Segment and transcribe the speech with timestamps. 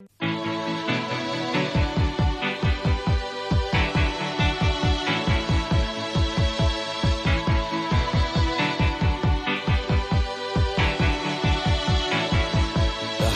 [0.00, 0.06] The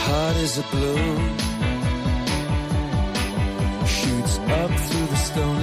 [0.05, 1.37] heart is a balloon.
[3.85, 5.62] Shoots up through the stony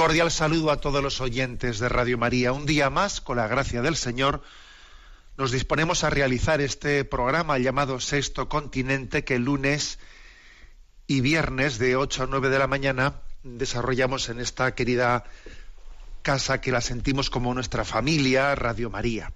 [0.00, 2.54] cordial saludo a todos los oyentes de Radio María.
[2.54, 4.40] Un día más, con la gracia del Señor,
[5.36, 9.98] nos disponemos a realizar este programa llamado Sexto Continente que lunes
[11.06, 15.24] y viernes de 8 a 9 de la mañana desarrollamos en esta querida
[16.22, 19.34] casa que la sentimos como nuestra familia, Radio María.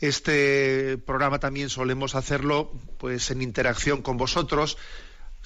[0.00, 4.76] Este programa también solemos hacerlo pues en interacción con vosotros,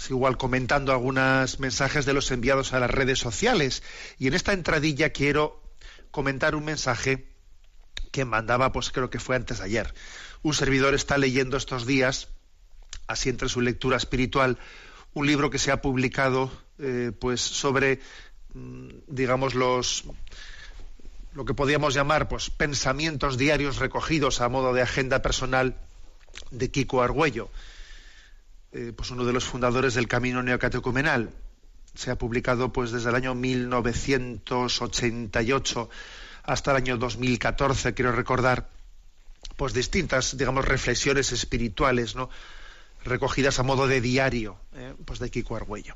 [0.09, 3.83] igual comentando algunos mensajes de los enviados a las redes sociales.
[4.19, 5.61] Y en esta entradilla quiero
[6.11, 7.27] comentar un mensaje
[8.11, 9.93] que mandaba, pues creo que fue antes de ayer.
[10.43, 12.29] Un servidor está leyendo estos días,
[13.07, 14.59] así entre su lectura espiritual,
[15.13, 18.01] un libro que se ha publicado, eh, pues sobre,
[18.55, 20.05] mm, digamos, los
[21.33, 25.77] lo que podríamos llamar, pues, pensamientos diarios recogidos a modo de agenda personal
[26.51, 27.51] de Kiko Argüello,
[28.73, 31.31] eh, pues uno de los fundadores del Camino Neocatecumenal.
[31.95, 35.91] Se ha publicado, pues, desde el año 1988
[36.45, 38.69] hasta el año 2014, quiero recordar,
[39.57, 42.31] pues distintas, digamos, reflexiones espirituales, ¿no?
[43.05, 44.95] recogidas a modo de diario, ¿eh?
[45.05, 45.95] pues de Kiko Argüello.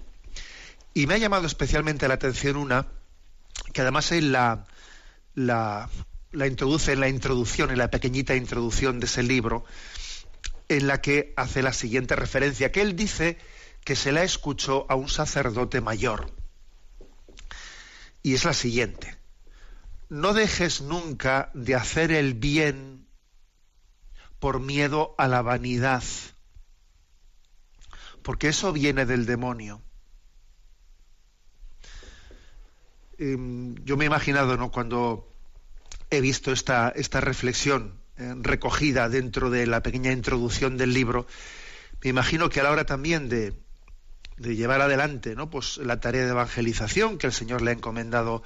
[0.95, 2.87] Y me ha llamado especialmente la atención una,
[3.73, 4.65] que además él la,
[5.35, 5.89] la,
[6.33, 9.65] la introduce en la introducción, en la pequeñita introducción de ese libro,
[10.69, 13.39] en la que hace la siguiente referencia, que él dice
[13.85, 16.33] que se la escuchó a un sacerdote mayor.
[18.23, 19.19] Y es la siguiente
[20.15, 23.07] no dejes nunca de hacer el bien
[24.39, 26.05] por miedo a la vanidad,
[28.23, 29.83] porque eso viene del demonio.
[33.19, 33.37] Eh,
[33.83, 34.71] yo me he imaginado, ¿no?
[34.71, 35.33] Cuando
[36.11, 41.27] he visto esta, esta reflexión recogida dentro de la pequeña introducción del libro,
[42.03, 43.55] me imagino que a la hora también de,
[44.37, 45.51] de llevar adelante, ¿no?
[45.51, 48.43] Pues la tarea de evangelización que el Señor le ha encomendado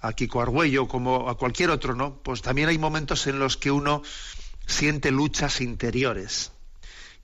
[0.00, 2.22] a Kiko Argüello como a cualquier otro, ¿no?
[2.22, 4.02] Pues también hay momentos en los que uno
[4.66, 6.52] siente luchas interiores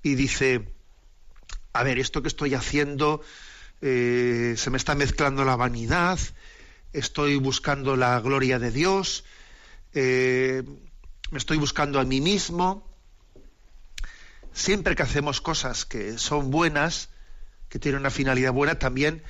[0.03, 0.69] y dice,
[1.72, 3.22] a ver, esto que estoy haciendo,
[3.81, 6.19] eh, se me está mezclando la vanidad,
[6.93, 9.25] estoy buscando la gloria de Dios,
[9.94, 10.62] eh,
[11.31, 12.88] me estoy buscando a mí mismo.
[14.53, 17.10] Siempre que hacemos cosas que son buenas,
[17.69, 19.22] que tienen una finalidad buena, también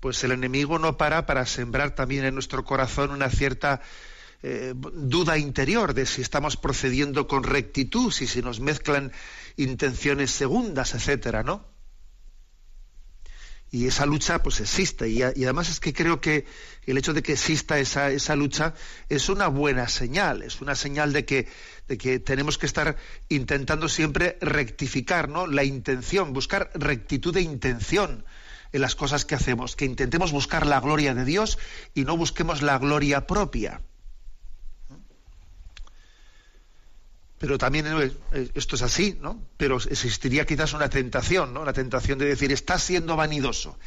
[0.00, 3.82] pues el enemigo no para para sembrar también en nuestro corazón una cierta
[4.42, 9.12] eh, duda interior de si estamos procediendo con rectitud, si se nos mezclan
[9.56, 11.69] intenciones segundas, etcétera, ¿no?
[13.72, 16.44] Y esa lucha pues existe y, además es que creo que
[16.86, 18.74] el hecho de que exista esa, esa lucha
[19.08, 21.46] es una buena señal, es una señal de que,
[21.86, 22.96] de que tenemos que estar
[23.28, 25.46] intentando siempre rectificar ¿no?
[25.46, 28.24] la intención, buscar rectitud de intención
[28.72, 31.58] en las cosas que hacemos, que intentemos buscar la gloria de Dios
[31.94, 33.82] y no busquemos la gloria propia.
[37.40, 37.86] Pero también
[38.54, 39.42] esto es así, ¿no?
[39.56, 41.64] Pero existiría quizás una tentación, ¿no?
[41.64, 43.78] La tentación de decir, estás siendo vanidoso,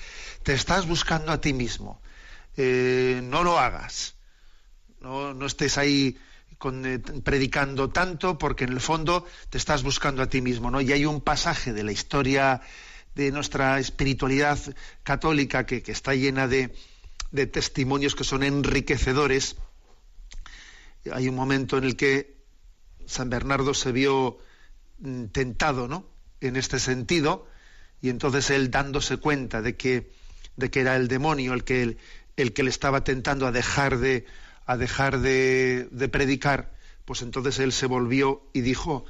[0.42, 2.02] te estás buscando a ti mismo,
[2.58, 4.16] eh, no lo hagas,
[5.02, 6.18] no, no estés ahí
[6.66, 10.82] eh, predicando tanto porque en el fondo te estás buscando a ti mismo, ¿no?
[10.82, 12.60] Y hay un pasaje de la historia
[13.14, 14.58] de nuestra espiritualidad
[15.04, 16.74] católica que, que está llena de,
[17.30, 19.58] de, testimonios que son enriquecedores.
[21.12, 22.33] Hay un momento en el que
[23.06, 24.38] San Bernardo se vio
[25.00, 26.06] mm, tentado, ¿no?
[26.42, 27.48] En este sentido,
[28.02, 30.12] y entonces él dándose cuenta de que,
[30.58, 31.98] de que era el demonio el que, el,
[32.36, 34.26] el que le estaba tentando a dejar de,
[34.66, 36.74] a dejar de, de predicar,
[37.06, 39.06] pues entonces él se volvió y dijo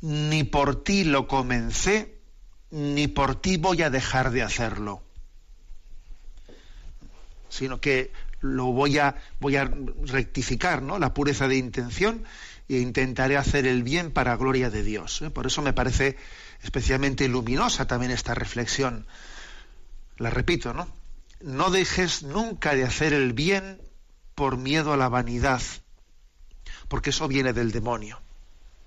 [0.00, 2.18] ni por ti lo comencé,
[2.70, 5.02] ni por ti voy a dejar de hacerlo.
[7.48, 9.70] Sino que lo voy a, voy a
[10.04, 10.98] rectificar, ¿no?
[10.98, 12.24] La pureza de intención
[12.68, 15.22] e intentaré hacer el bien para gloria de Dios.
[15.22, 15.30] ¿eh?
[15.30, 16.16] Por eso me parece
[16.62, 19.06] especialmente luminosa también esta reflexión.
[20.16, 20.88] La repito, ¿no?
[21.40, 23.80] No dejes nunca de hacer el bien
[24.34, 25.62] por miedo a la vanidad,
[26.88, 28.20] porque eso viene del demonio.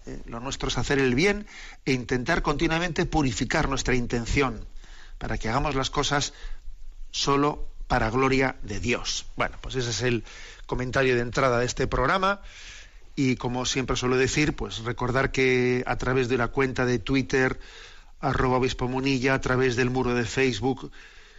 [0.06, 0.22] ¿eh?
[0.26, 1.48] Lo nuestro es hacer el bien
[1.86, 4.66] e intentar continuamente purificar nuestra intención
[5.18, 6.34] para que hagamos las cosas
[7.12, 9.26] solo para gloria de Dios.
[9.36, 10.24] Bueno, pues ese es el
[10.66, 12.42] comentario de entrada de este programa.
[13.22, 17.60] Y como siempre suelo decir, pues recordar que a través de la cuenta de Twitter,
[18.22, 20.90] arroba obispo munilla, a través del muro de Facebook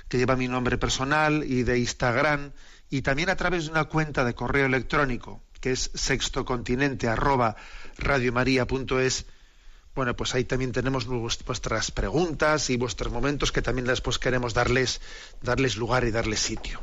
[0.07, 2.53] que lleva mi nombre personal y de Instagram,
[2.91, 7.57] y también a través de una cuenta de correo electrónico que es sextocontinente arroba
[7.97, 9.25] radiomaria.es,
[9.95, 15.01] bueno, pues ahí también tenemos vuestras preguntas y vuestros momentos que también después queremos darles,
[15.41, 16.79] darles lugar y darles sitio.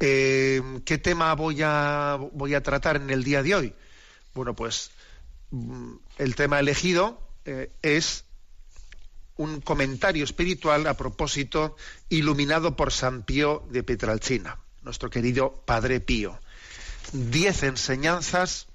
[0.00, 3.74] Eh, ¿Qué tema voy a, voy a tratar en el día de hoy?
[4.32, 4.92] Bueno, pues
[5.50, 8.24] mm, el tema elegido eh, es
[9.36, 11.76] un comentario espiritual a propósito
[12.08, 16.38] iluminado por San Pío de Petralcina, nuestro querido Padre Pío.
[17.12, 18.66] Diez enseñanzas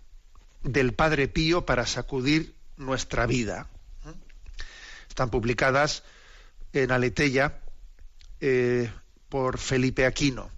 [0.64, 3.70] del Padre Pío para sacudir nuestra vida.
[5.08, 6.04] Están publicadas
[6.74, 7.62] en Aleteya
[8.42, 8.92] eh,
[9.30, 10.53] por Felipe Aquino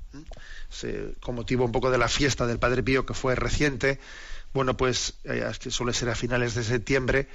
[1.20, 4.00] con motivo un poco de la fiesta del Padre Pío que fue reciente,
[4.54, 7.28] bueno, pues eh, que suele ser a finales de septiembre,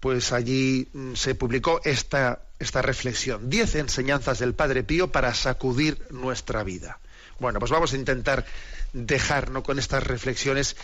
[0.00, 5.98] pues allí mm, se publicó esta, esta reflexión, diez enseñanzas del Padre Pío para sacudir
[6.10, 6.98] nuestra vida.
[7.38, 8.44] Bueno, pues vamos a intentar
[8.92, 10.76] dejar con estas reflexiones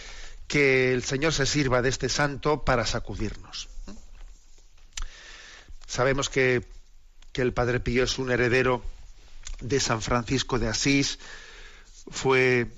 [0.47, 3.69] que el Señor se sirva de este santo para sacudirnos.
[5.87, 6.65] Sabemos que,
[7.33, 8.83] que el Padre Pío es un heredero
[9.61, 11.19] de San Francisco de Asís,
[12.11, 12.69] fue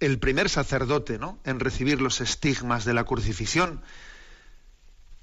[0.00, 1.38] el primer sacerdote ¿no?
[1.44, 3.82] en recibir los estigmas de la crucifixión.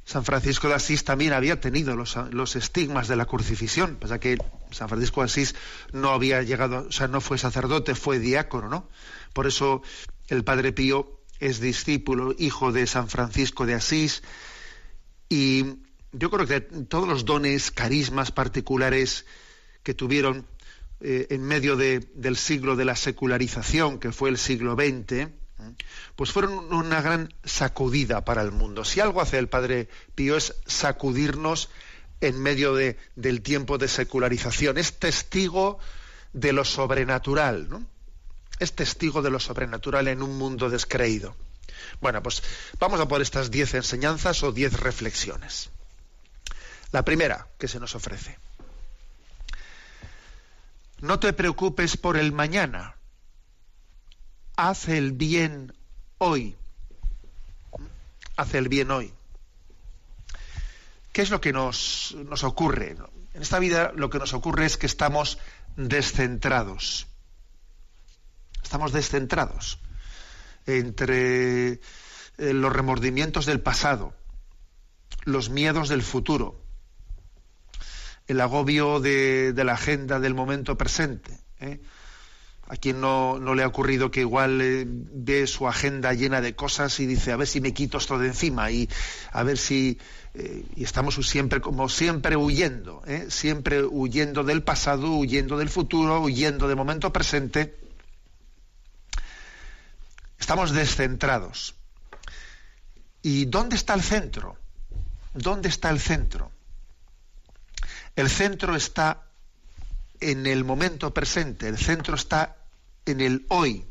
[0.05, 4.37] San Francisco de Asís también había tenido los, estigmas de la crucifixión, pasa que
[4.71, 5.53] San Francisco de Asís
[5.91, 8.89] no había llegado, o sea, no fue sacerdote, fue diácono, ¿no?
[9.33, 9.83] Por eso
[10.29, 14.23] el Padre Pío es discípulo, hijo de San Francisco de Asís,
[15.29, 15.75] y
[16.11, 19.27] yo creo que todos los dones, carismas particulares
[19.83, 20.45] que tuvieron
[21.01, 25.29] eh, en medio del siglo de la secularización, que fue el siglo XX,
[26.15, 28.83] pues fueron una gran sacudida para el mundo.
[28.83, 31.69] Si algo hace el Padre Pío es sacudirnos
[32.21, 34.77] en medio de, del tiempo de secularización.
[34.77, 35.79] Es testigo
[36.33, 37.85] de lo sobrenatural.
[38.59, 41.35] Es testigo de lo sobrenatural en un mundo descreído.
[42.01, 42.43] Bueno, pues
[42.79, 45.69] vamos a por estas diez enseñanzas o diez reflexiones.
[46.91, 48.37] La primera que se nos ofrece.
[51.01, 52.95] No te preocupes por el mañana.
[54.55, 55.73] Haz el bien
[56.17, 56.55] hoy.
[58.35, 59.13] Haz el bien hoy.
[61.13, 62.97] ¿Qué es lo que nos, nos ocurre?
[63.33, 65.37] En esta vida lo que nos ocurre es que estamos
[65.75, 67.07] descentrados.
[68.61, 69.79] Estamos descentrados
[70.65, 71.79] entre eh,
[72.37, 74.13] los remordimientos del pasado,
[75.23, 76.58] los miedos del futuro,
[78.29, 81.35] el agobio de, la agenda del momento presente.
[81.59, 81.81] ¿eh?
[82.67, 86.99] A quien no, le ha ocurrido que igual eh, ve su agenda llena de cosas
[86.99, 88.87] y dice, a ver si me quito esto de encima y
[89.31, 89.97] a ver si...
[90.35, 96.67] Eh, y estamos siempre, como siempre, huyendo, siempre huyendo del pasado, huyendo del futuro, huyendo
[96.67, 97.75] del momento presente.
[100.37, 101.73] Estamos descentrados.
[103.23, 104.55] ¿Y dónde está el centro?
[105.33, 106.51] ¿Dónde está el centro?
[108.19, 109.29] El centro está
[110.19, 112.57] en el momento presente, el centro está
[113.05, 113.85] en el hoy,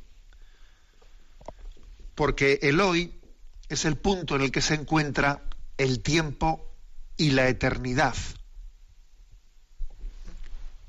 [2.14, 3.10] porque el hoy
[3.70, 5.40] es el punto en el que se encuentra
[5.78, 6.70] el tiempo
[7.16, 8.14] y la eternidad.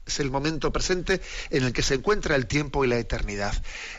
[0.05, 3.53] Es el momento presente en el que se encuentra el tiempo y la eternidad.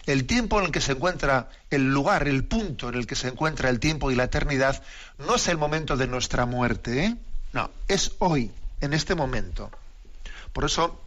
[0.04, 3.28] El tiempo en el que se encuentra el lugar, el punto en el que se
[3.28, 4.82] encuentra el tiempo y la eternidad,
[5.16, 7.16] no es el momento de nuestra muerte, ¿eh?
[7.54, 9.70] no, es hoy en este momento.
[10.52, 11.00] Por eso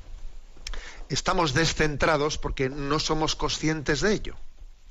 [1.09, 4.35] estamos descentrados porque no somos conscientes de ello.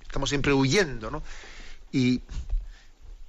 [0.03, 1.23] Estamos siempre huyendo, ¿no?
[1.91, 2.23] Y,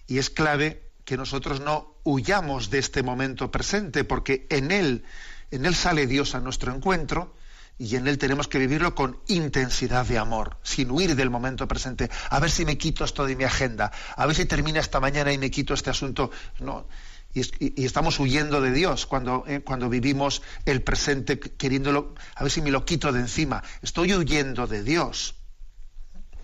[0.07, 5.05] y es clave que nosotros no huyamos de este momento presente, porque en él,
[5.51, 7.35] en él sale Dios a nuestro encuentro
[7.77, 12.09] y en él tenemos que vivirlo con intensidad de amor, sin huir del momento presente.
[12.29, 15.33] A ver si me quito esto de mi agenda, a ver si termina esta mañana
[15.33, 16.31] y me quito este asunto.
[16.59, 16.85] No.
[17.33, 22.61] Y, estamos huyendo de Dios cuando, eh, cuando vivimos el presente queriéndolo, a ver si
[22.61, 23.63] me lo quito de encima.
[23.81, 25.35] Estoy huyendo de Dios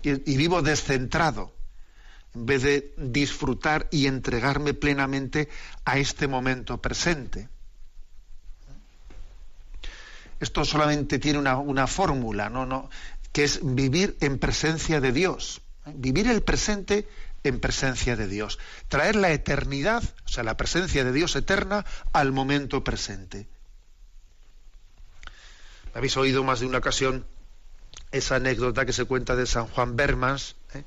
[0.02, 1.54] y vivo descentrado
[2.34, 5.48] en vez de disfrutar y entregarme plenamente
[5.84, 7.48] a este momento presente.
[10.38, 12.64] Esto solamente tiene una, fórmula, ¿no?
[12.64, 12.88] ¿no?
[13.32, 15.60] que es vivir en presencia de Dios.
[15.94, 17.06] Vivir el presente
[17.44, 18.58] en presencia de Dios.
[18.88, 23.48] Traer la eternidad, o sea, la presencia de Dios eterna, al momento presente.
[25.94, 27.26] Habéis oído más de una ocasión
[28.12, 30.84] esa anécdota que se cuenta de San Juan Bermans, ¿eh?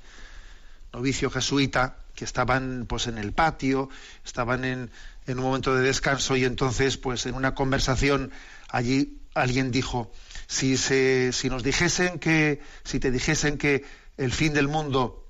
[0.93, 3.89] novicio jesuita, que estaban pues en el patio,
[4.24, 4.91] estaban en,
[5.25, 8.31] en un momento de descanso y entonces pues en una conversación
[8.69, 10.12] allí alguien dijo,
[10.48, 13.83] si, se, si nos dijesen que, si te dijesen que
[14.17, 15.23] el fin del mundo,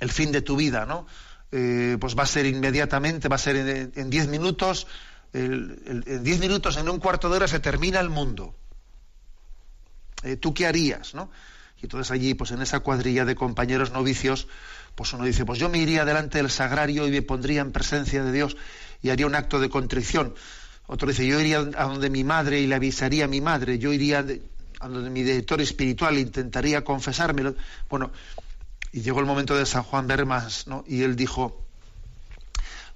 [0.00, 1.06] el fin de tu vida, ¿no?
[1.52, 3.56] Eh, pues va a ser inmediatamente, va a ser
[3.94, 4.86] en diez minutos,
[5.32, 8.54] en diez minutos, en un cuarto de hora se termina el mundo.
[10.22, 11.30] Eh, ¿Tú qué harías, no?
[11.80, 14.48] Y entonces allí, pues en esa cuadrilla de compañeros novicios,
[14.94, 18.24] pues uno dice, pues yo me iría delante del sagrario y me pondría en presencia
[18.24, 18.56] de Dios
[19.02, 20.34] y haría un acto de contrición.
[20.86, 23.92] Otro dice, yo iría a donde mi madre y le avisaría a mi madre, yo
[23.92, 24.24] iría
[24.80, 27.54] a donde mi director espiritual intentaría confesármelo.
[27.90, 28.10] Bueno,
[28.92, 30.84] y llegó el momento de San Juan Bermas, ¿no?
[30.86, 31.66] Y él dijo,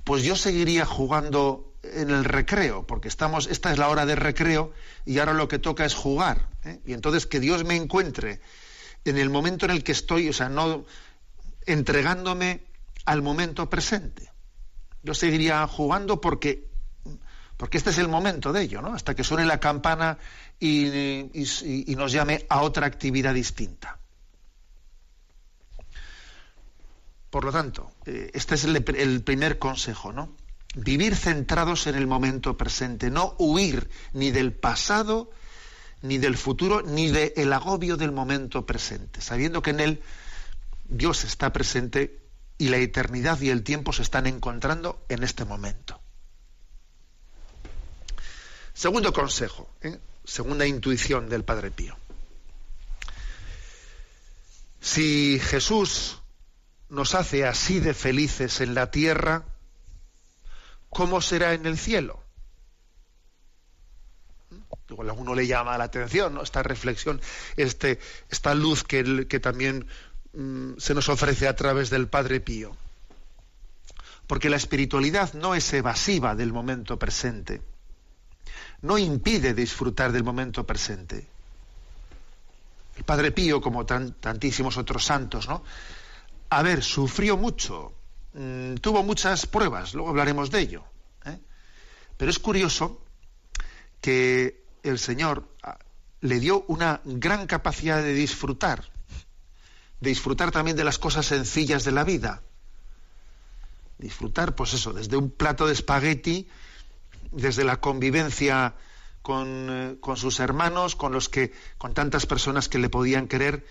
[0.05, 4.73] pues yo seguiría jugando en el recreo, porque estamos, esta es la hora de recreo
[5.07, 6.49] y ahora lo que toca es jugar.
[6.65, 6.81] ¿eh?
[6.85, 8.41] Y entonces que Dios me encuentre
[9.05, 10.85] en el momento en el que estoy, o sea, no
[11.67, 12.65] entregándome
[13.05, 14.31] al momento presente.
[15.03, 16.71] Yo seguiría jugando porque
[17.61, 18.95] porque este es el momento de ello, ¿no?
[18.95, 20.17] Hasta que suene la campana
[20.59, 21.29] y,
[21.89, 24.00] nos llame a otra actividad distinta.
[27.31, 30.35] Por lo tanto, eh, este es el, primer consejo, ¿no?
[30.75, 35.31] Vivir centrados en el momento presente, no huir ni del pasado,
[36.03, 40.03] ni del futuro, ni del agobio del momento presente, sabiendo que en él
[40.89, 42.21] Dios está presente
[42.59, 46.01] y la eternidad y el tiempo se están encontrando en este momento.
[48.75, 49.99] Segundo consejo, ¿eh?
[50.25, 51.97] segunda intuición del Padre Pío.
[54.81, 56.20] Si Jesús
[56.91, 59.45] nos hace así de felices en la tierra,
[60.89, 62.23] ¿cómo será en el cielo?
[64.89, 66.43] Igual a uno le llama la atención ¿no?
[66.43, 67.21] esta reflexión,
[67.57, 69.87] este, esta luz que, también
[70.33, 72.77] mm, se nos ofrece a través del Padre Pío.
[74.27, 77.63] Porque la espiritualidad no es evasiva del momento presente
[78.83, 81.27] no impide disfrutar del momento presente.
[82.97, 85.63] El Padre Pío, como tantísimos otros santos, ¿no?
[86.51, 87.95] A ver, sufrió mucho,
[88.35, 90.85] mm, tuvo muchas pruebas, luego hablaremos de ello.
[91.25, 91.39] ¿eh?
[92.17, 93.03] Pero es curioso
[94.01, 95.79] que el Señor ah,
[96.21, 98.91] le dio una gran capacidad de disfrutar,
[100.01, 102.43] de disfrutar también de las cosas sencillas de la vida.
[103.99, 106.49] Disfrutar, pues eso, desde un plato de espagueti
[107.33, 108.75] desde la convivencia
[109.29, 113.65] eh, con, sus hermanos, con los que, con tantas personas que le podían querer.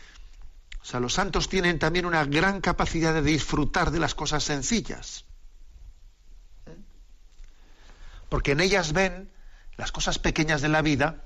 [0.81, 5.25] O sea, los santos tienen también una gran capacidad de disfrutar de las cosas sencillas.
[8.29, 9.29] Porque en ellas ven
[9.77, 11.23] las cosas pequeñas de la vida,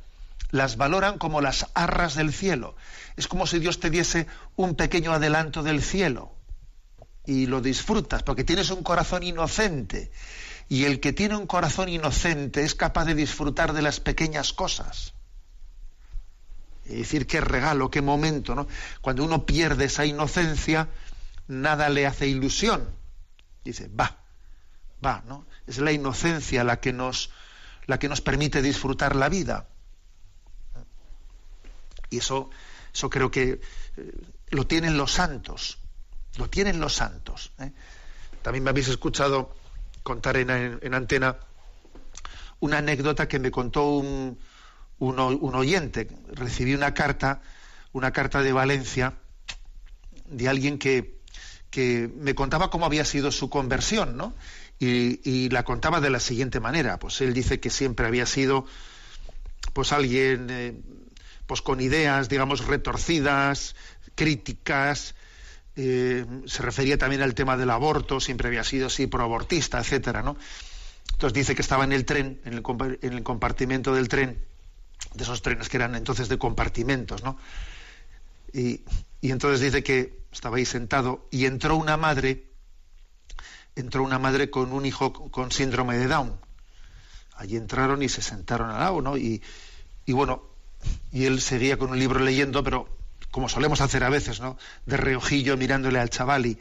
[0.51, 2.75] las valoran como las arras del cielo.
[3.17, 6.36] Es como si Dios te diese un pequeño adelanto del cielo
[7.25, 10.12] y lo disfrutas porque tienes un corazón inocente
[10.69, 15.13] y el que tiene un corazón inocente es capaz de disfrutar de las pequeñas cosas.
[16.86, 18.68] Y decir qué regalo, qué momento, ¿no?
[19.02, 20.90] Cuando uno pierde esa inocencia,
[21.48, 22.90] nada le hace ilusión.
[23.63, 24.18] Dice, va,
[25.04, 25.46] va, ¿no?
[25.66, 27.30] Es la inocencia la que nos,
[27.86, 29.68] la que nos permite disfrutar la vida.
[32.10, 32.50] Y eso,
[32.94, 33.62] eso creo que
[33.98, 35.80] eh, lo tienen los santos,
[36.38, 37.52] lo tienen los santos.
[37.60, 37.72] ¿eh?
[38.42, 39.56] También me habéis escuchado
[40.04, 41.38] contar en, antena
[42.60, 44.38] una anécdota que me contó un,
[45.07, 46.07] un, oyente.
[46.31, 47.41] Recibí una carta,
[47.91, 49.13] una carta de Valencia
[50.27, 51.19] de alguien que,
[51.69, 54.33] que me contaba cómo había sido su conversión, ¿no?
[54.79, 57.00] Y, la contaba de la siguiente manera.
[57.00, 58.65] Pues él dice que siempre había sido
[59.72, 60.74] pues alguien eh,
[61.48, 63.75] pues con ideas, digamos, retorcidas,
[64.15, 65.15] críticas,
[65.75, 70.36] eh, se refería también al tema del aborto, siempre había sido así proabortista, etcétera, ¿no?
[71.13, 74.43] Entonces dice que estaba en el tren, en el, compartimento del tren,
[75.13, 77.38] de esos trenes que eran entonces de compartimentos, ¿no?
[78.51, 78.82] Y,
[79.22, 82.46] y entonces dice que estaba ahí sentado y entró una madre,
[83.75, 86.39] entró una madre con un hijo con síndrome de Down.
[87.36, 89.17] Allí entraron y se sentaron al lado, ¿no?
[89.17, 89.41] Y,
[90.05, 90.43] y bueno,
[91.12, 92.88] y él seguía con un libro leyendo, pero
[93.32, 94.58] como solemos hacer a veces, ¿no?
[94.86, 96.60] De reojillo mirándole al chaval y,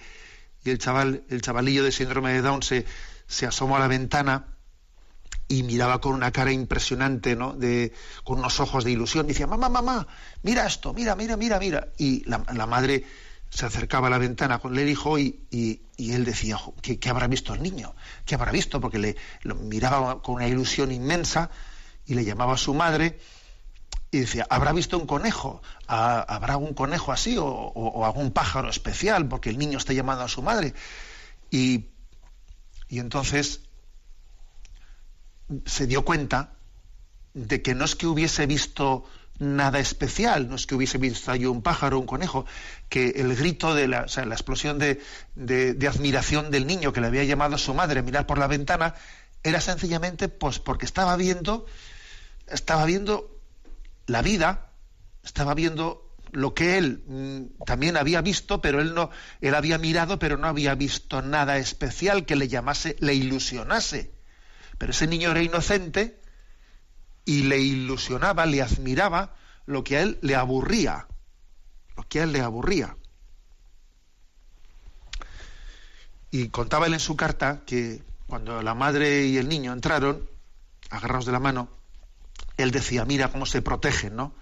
[0.64, 2.86] y el chaval, el chavalillo de síndrome de Down se,
[3.26, 4.51] se asomó a la ventana
[5.48, 7.52] y miraba con una cara impresionante, ¿no?
[7.52, 7.92] De,
[8.24, 9.26] con unos ojos de ilusión.
[9.26, 10.06] Decía, mamá, mamá,
[10.42, 11.88] mira esto, mira, mira, mira, mira.
[11.98, 13.04] Y la, madre
[13.50, 15.80] se acercaba a la ventana con el hijo y, y,
[16.12, 17.94] él decía, ¿qué, ¿qué, habrá visto el niño?
[18.24, 18.80] ¿Qué habrá visto?
[18.80, 21.50] Porque le miraba con una ilusión inmensa
[22.06, 23.18] y le llamaba a su madre
[24.12, 25.62] y decía, ¿habrá visto un conejo?
[25.86, 29.26] ¿Habrá un conejo así o, o, algún pájaro especial?
[29.26, 30.74] Porque el niño está llamando a su madre.
[31.50, 31.86] Y,
[32.88, 33.62] y entonces
[35.66, 36.54] se dio cuenta
[37.34, 39.04] de que no es que hubiese visto
[39.38, 42.46] nada especial, no es que hubiese visto yo un pájaro, un conejo,
[42.88, 45.00] que el grito de la, o sea, la explosión de,
[45.34, 48.46] de, admiración del niño que le había llamado a su madre a mirar por la
[48.46, 48.94] ventana,
[49.42, 51.66] era sencillamente pues porque estaba viendo,
[52.46, 53.40] estaba viendo
[54.06, 54.70] la vida,
[55.24, 60.18] estaba viendo lo que él mm, también había visto, pero él no, él había mirado,
[60.18, 64.21] pero no había visto nada especial que le llamase, le ilusionase.
[64.82, 66.18] Pero ese niño era inocente
[67.24, 71.06] y le ilusionaba, le admiraba lo que a él le aburría,
[71.96, 72.96] lo que a él le aburría.
[76.32, 80.28] Y contaba él en su carta que cuando la madre y el niño entraron,
[80.90, 81.68] agarrados de la mano,
[82.56, 84.34] él decía, mira cómo se protegen, ¿no?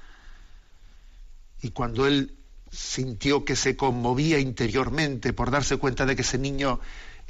[1.60, 2.38] Y cuando él
[2.70, 6.80] sintió que se conmovía interiormente por darse cuenta de que ese niño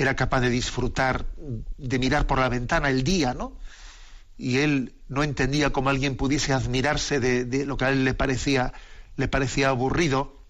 [0.00, 3.58] era capaz de disfrutar, de mirar por la ventana el día, ¿no?
[4.38, 8.72] Y él no entendía cómo alguien pudiese admirarse de, lo que a él le parecía,
[9.16, 10.42] le parecía aburrido.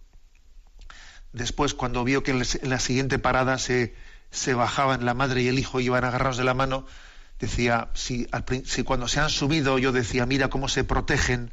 [1.32, 3.96] Después, cuando vio que en la siguiente parada se,
[4.30, 6.86] se bajaban la madre y el hijo iban agarrados de la mano,
[7.40, 8.28] decía, si,
[8.64, 11.50] si cuando se han subido yo decía, mira cómo se protegen,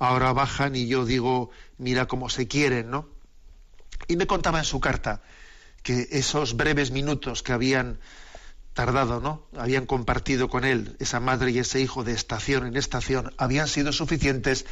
[0.00, 3.08] ahora bajan y yo digo, mira cómo se quieren, ¿no?
[4.08, 5.22] Y me contaba en su carta
[5.82, 7.98] que esos breves minutos que habían
[8.74, 9.46] tardado, ¿no?
[9.56, 13.92] Habían compartido con él, esa madre y ese hijo de estación en estación, habían sido
[13.92, 14.64] suficientes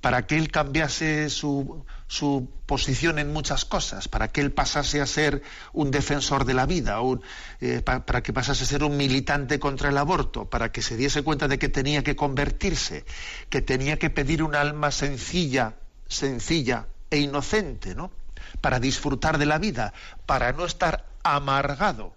[0.00, 5.06] para que él cambiase su, su posición en muchas cosas, para que él pasase a
[5.06, 7.22] ser un defensor de la vida, un,
[7.60, 11.22] eh, para que pasase a ser un militante contra el aborto, para que se diese
[11.22, 13.04] cuenta de que tenía que convertirse,
[13.50, 15.74] que tenía que pedir un alma sencilla,
[16.06, 18.10] sencilla e inocente, ¿no?
[18.60, 19.92] Para disfrutar de la vida,
[20.26, 22.16] para no estar amargado,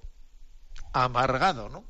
[0.93, 1.84] amargado, ¿no?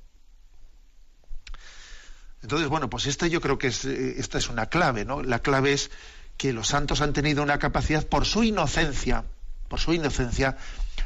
[2.41, 5.21] Entonces, bueno, pues esta yo creo que es, eh, esta es una clave, ¿no?
[5.21, 5.91] La clave es
[6.37, 9.25] que los santos han tenido una capacidad por su inocencia,
[9.71, 10.57] por su inocencia,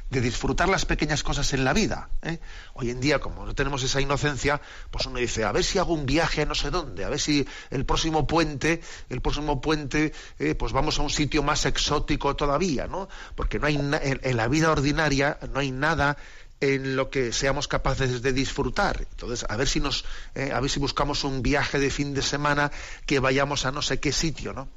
[0.09, 2.09] de disfrutar las pequeñas cosas en la vida.
[2.23, 2.39] ¿eh?
[2.73, 5.93] Hoy en día, como no tenemos esa inocencia, pues uno dice, a ver si hago
[5.93, 10.13] un viaje a no sé dónde, a ver si el próximo puente, el próximo puente,
[10.39, 13.07] eh, pues vamos a un sitio más exótico todavía, ¿no?
[13.35, 16.17] Porque no hay en, la vida ordinaria no hay nada
[16.59, 19.05] en lo que seamos capaces de disfrutar.
[19.11, 22.23] Entonces, a ver si nos, eh, a ver si buscamos un viaje de fin de
[22.23, 22.71] semana
[23.05, 24.67] que vayamos a no sé qué sitio, ¿no?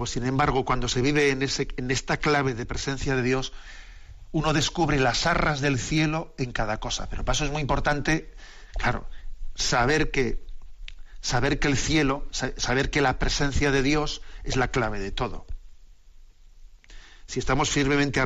[0.00, 3.52] Pues sin embargo, cuando se vive en, ese, en esta clave de presencia de Dios,
[4.32, 7.10] uno descubre las arras del cielo en cada cosa.
[7.10, 8.32] Pero para eso es muy importante,
[8.78, 9.06] claro,
[9.54, 10.42] saber que,
[11.20, 15.46] saber que el cielo, saber que la presencia de Dios es la clave de todo.
[17.26, 18.22] Si estamos firmemente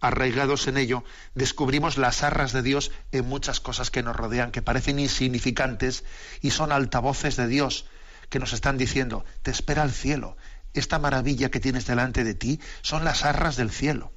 [0.00, 1.04] arraigados en ello,
[1.36, 6.02] descubrimos las arras de Dios en muchas cosas que nos rodean, que parecen insignificantes
[6.40, 7.86] y son altavoces de Dios
[8.30, 10.36] que nos están diciendo, te espera el cielo,
[10.74, 14.12] esta maravilla que tienes delante de ti son las arras del cielo.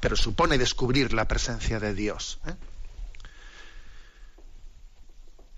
[0.00, 2.38] Pero supone descubrir la presencia de Dios.
[2.46, 2.54] ¿eh?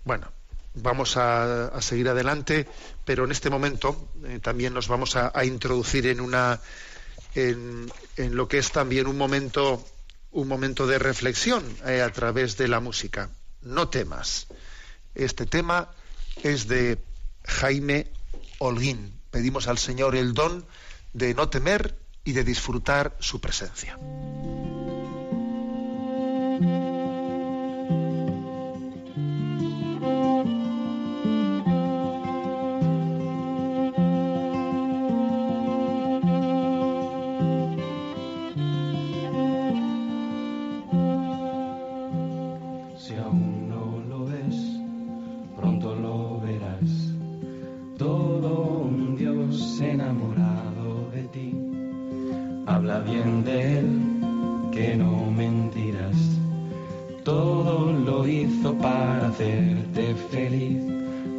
[0.05, 0.31] Bueno,
[0.75, 2.69] vamos a, seguir adelante,
[3.05, 6.61] pero en este momento eh, también nos vamos a, introducir en una
[7.35, 9.85] en, lo que es también un momento
[10.31, 13.31] un momento de reflexión eh, a través de la música.
[13.63, 14.47] No temas.
[15.15, 15.91] Este tema
[16.43, 16.99] es de
[17.47, 18.13] Jaime
[18.59, 19.21] Holguín.
[19.31, 20.67] Pedimos al Señor el don
[21.13, 23.99] de no temer y de disfrutar su presencia.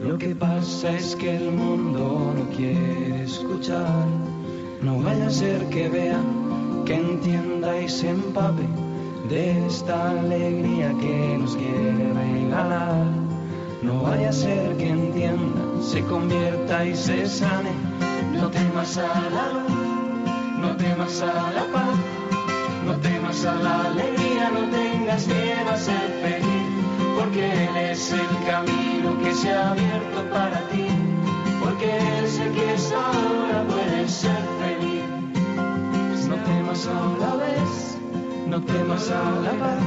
[0.08, 4.06] Lo que pasa es que el mundo no quiere escuchar.
[4.82, 6.22] No vaya a ser que vea,
[6.86, 8.64] que entienda y se empape
[9.28, 13.06] de esta alegría que nos quiere regalar.
[13.82, 17.74] No vaya a ser que entienda, se convierta y se sane.
[18.32, 19.78] No temas a la luz,
[20.62, 21.98] no temas a la paz,
[22.86, 26.68] no temas a la alegría, no tengas miedo a ser feliz,
[27.20, 30.88] porque Él es el camino que se ha abierto para ti,
[31.64, 35.04] porque Él el que ahora puedes ser feliz.
[36.28, 37.98] No temas a la vez,
[38.48, 39.84] no temas a la paz,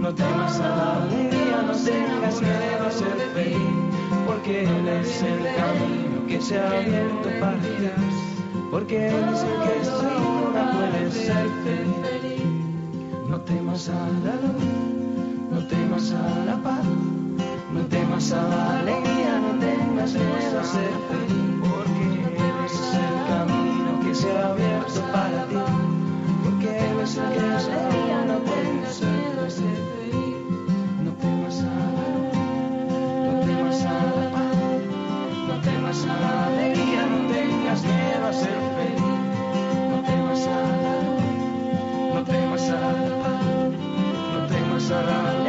[0.00, 3.58] no temas a la alegría, no tengas miedo a ser feliz,
[4.26, 7.90] porque Él es el camino que se ha abierto para ti,
[8.70, 11.98] porque Él el que es ahora puedes ser feliz.
[13.28, 14.64] No temas a la luz,
[15.50, 16.86] no temas a la paz,
[18.18, 23.16] no temas a la alegría, no tengas miedo a ser feliz, porque Él es el
[23.28, 25.54] camino que se ha abierto para ti,
[26.42, 30.36] porque Él es el que es ahora no tengas miedo a ser feliz.
[31.04, 32.06] No temas a la
[33.24, 34.30] no temas a la
[35.46, 39.02] no temas a la alegría, no tengas miedo a ser feliz.
[39.90, 43.70] No temas a la luz, no temas a la paz,
[44.32, 45.47] no temas a la alegría,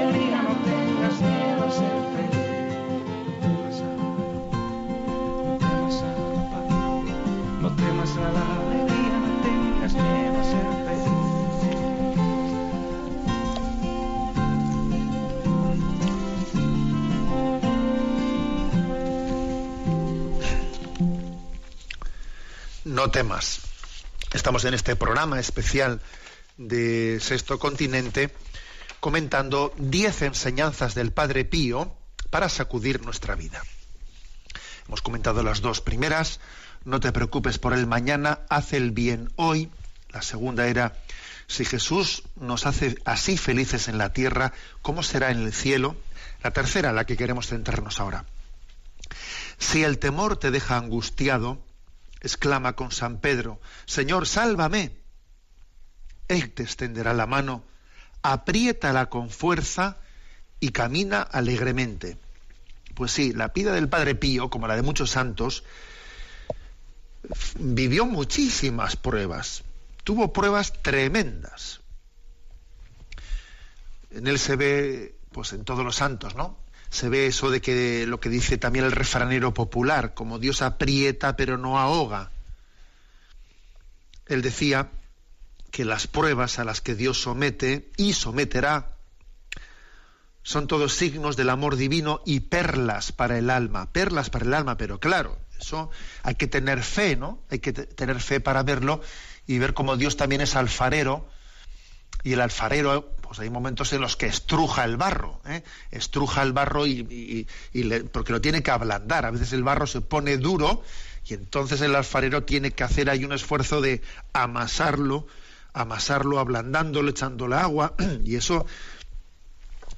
[8.19, 8.59] no.
[22.85, 23.61] No temas.
[24.33, 26.01] Estamos en este programa especial
[26.57, 28.29] de Sexto Continente
[28.99, 31.95] comentando diez enseñanzas del Padre Pío
[32.29, 33.63] para sacudir nuestra vida.
[34.89, 36.39] Hemos comentado las dos primeras,
[36.83, 39.69] no te preocupes por el mañana, haz el bien hoy.
[40.09, 40.95] La segunda era,
[41.45, 45.95] si Jesús nos hace así felices en la tierra, ¿cómo será en el cielo?
[46.41, 48.25] La tercera, la que queremos centrarnos ahora.
[49.59, 51.63] Si el temor te deja angustiado,
[52.21, 54.91] exclama con San Pedro, Señor, sálvame.
[56.29, 57.63] Él te extenderá la mano,
[58.23, 59.97] apriétala con fuerza
[60.59, 62.17] y camina alegremente.
[62.99, 65.63] Pues sí, la vida del Padre Pío, como la de muchos santos,
[67.57, 69.63] vivió muchísimas pruebas,
[70.03, 71.79] tuvo pruebas tremendas.
[74.11, 76.57] En él se ve, pues en todos los santos, ¿no?
[76.89, 81.37] Se ve eso de que lo que dice también el refranero popular, como Dios aprieta
[81.37, 82.31] pero no ahoga.
[84.25, 84.91] Él decía
[85.71, 88.98] que las pruebas a las que Dios somete y someterá
[90.49, 94.77] son todos signos del amor divino y perlas para el alma, perlas para el alma,
[94.77, 95.91] pero claro, eso
[96.23, 97.43] hay que tener fe, ¿no?
[97.51, 98.99] Hay que tener fe para verlo
[99.45, 101.29] y ver cómo Dios también es alfarero
[102.23, 105.61] y el alfarero, pues hay momentos en los que estruja el barro, ¿eh?
[105.91, 109.27] estruja el barro y, y- porque lo tiene que ablandar.
[109.27, 110.81] A veces el barro se pone duro
[111.27, 114.01] y entonces el alfarero tiene que hacer ahí un esfuerzo de
[114.33, 115.27] amasarlo,
[115.73, 117.93] amasarlo, ablandándolo, echándole agua
[118.25, 118.65] y eso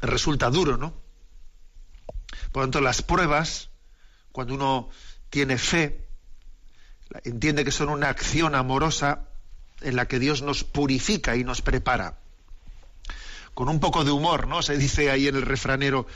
[0.02, 0.94] resulta duro, ¿no?
[2.52, 3.70] Por lo tanto, las pruebas,
[4.32, 4.90] cuando uno
[5.30, 6.08] tiene fe,
[7.24, 9.28] entiende que son una acción amorosa
[9.82, 12.18] en la que Dios nos purifica y nos prepara.
[13.54, 14.62] Con un poco de humor, ¿no?
[14.62, 16.08] Se dice ahí en el refranero,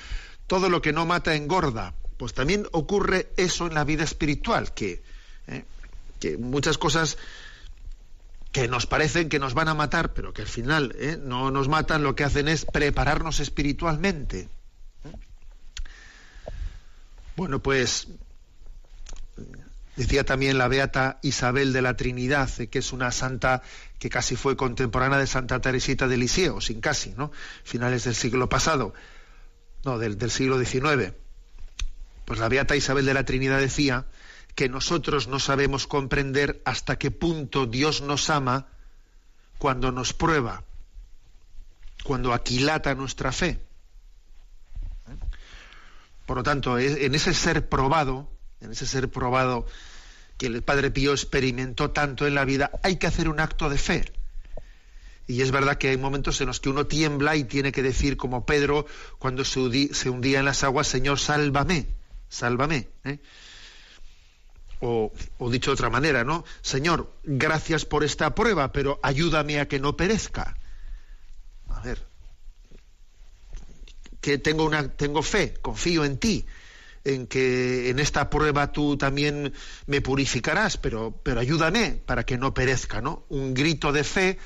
[0.47, 1.93] todo lo que no mata engorda.
[2.17, 5.03] Pues también ocurre eso en la vida espiritual, que,
[5.47, 5.65] ¿eh?
[6.19, 7.17] que muchas cosas
[8.55, 11.19] que nos parecen que nos van a matar, pero que al final ¿eh?
[11.21, 14.47] no nos matan, lo que hacen es prepararnos espiritualmente.
[17.35, 18.07] Bueno, pues
[19.97, 23.61] decía también la beata Isabel de la Trinidad, eh, que es una santa
[23.99, 27.33] que casi fue contemporánea de Santa Teresita de Lisieux, sin casi, ¿no?
[27.65, 28.93] Finales del siglo pasado,
[29.83, 31.11] no, del, del siglo XIX.
[32.23, 34.05] Pues la beata Isabel de la Trinidad decía
[34.55, 38.67] que nosotros no sabemos comprender hasta qué punto Dios nos ama
[39.57, 40.63] cuando nos prueba,
[42.03, 43.59] cuando aquilata nuestra fe.
[46.25, 49.67] Por lo tanto, en ese ser probado, en ese ser probado
[50.37, 53.77] que el Padre Pío experimentó tanto en la vida, hay que hacer un acto de
[53.77, 54.11] fe.
[55.27, 58.15] Y es verdad que hay momentos en los que uno tiembla y tiene que decir,
[58.15, 58.85] como Pedro,
[59.17, 61.87] cuando se hundía en las aguas, Señor, sálvame,
[62.29, 62.87] sálvame.
[63.03, 63.19] ¿eh?
[64.81, 65.11] O,
[65.49, 66.43] dicho de otra manera, ¿no?
[66.61, 70.57] Señor, gracias por esta prueba, pero ayúdame a que no perezca.
[71.83, 72.05] ver,
[74.21, 76.45] que tengo una tengo fe, confío en ti,
[77.03, 79.53] en que en esta prueba tú también
[79.85, 83.25] me purificarás, pero, pero ayúdame para que no perezca, ¿no?
[83.29, 84.39] Un grito de fe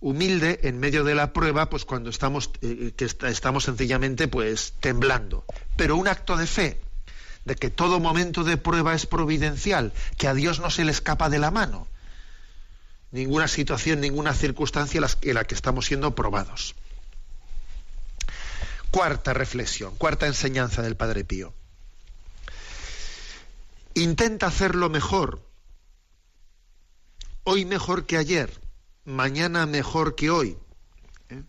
[0.00, 5.44] humilde en medio de la prueba, pues cuando estamos, eh, que estamos sencillamente pues temblando.
[5.76, 6.80] Pero un acto de fe,
[7.46, 11.30] de que todo momento de prueba es providencial, que a Dios no se le escapa
[11.30, 11.86] de la mano.
[13.12, 16.74] Ninguna situación, ninguna circunstancia en la que estamos siendo probados.
[18.90, 21.54] Cuarta reflexión, cuarta enseñanza del Padre Pío.
[23.94, 25.40] Intenta hacerlo mejor.
[27.44, 28.60] Hoy mejor que ayer,
[29.04, 30.58] mañana mejor que hoy.
[31.30, 31.44] ¿eh?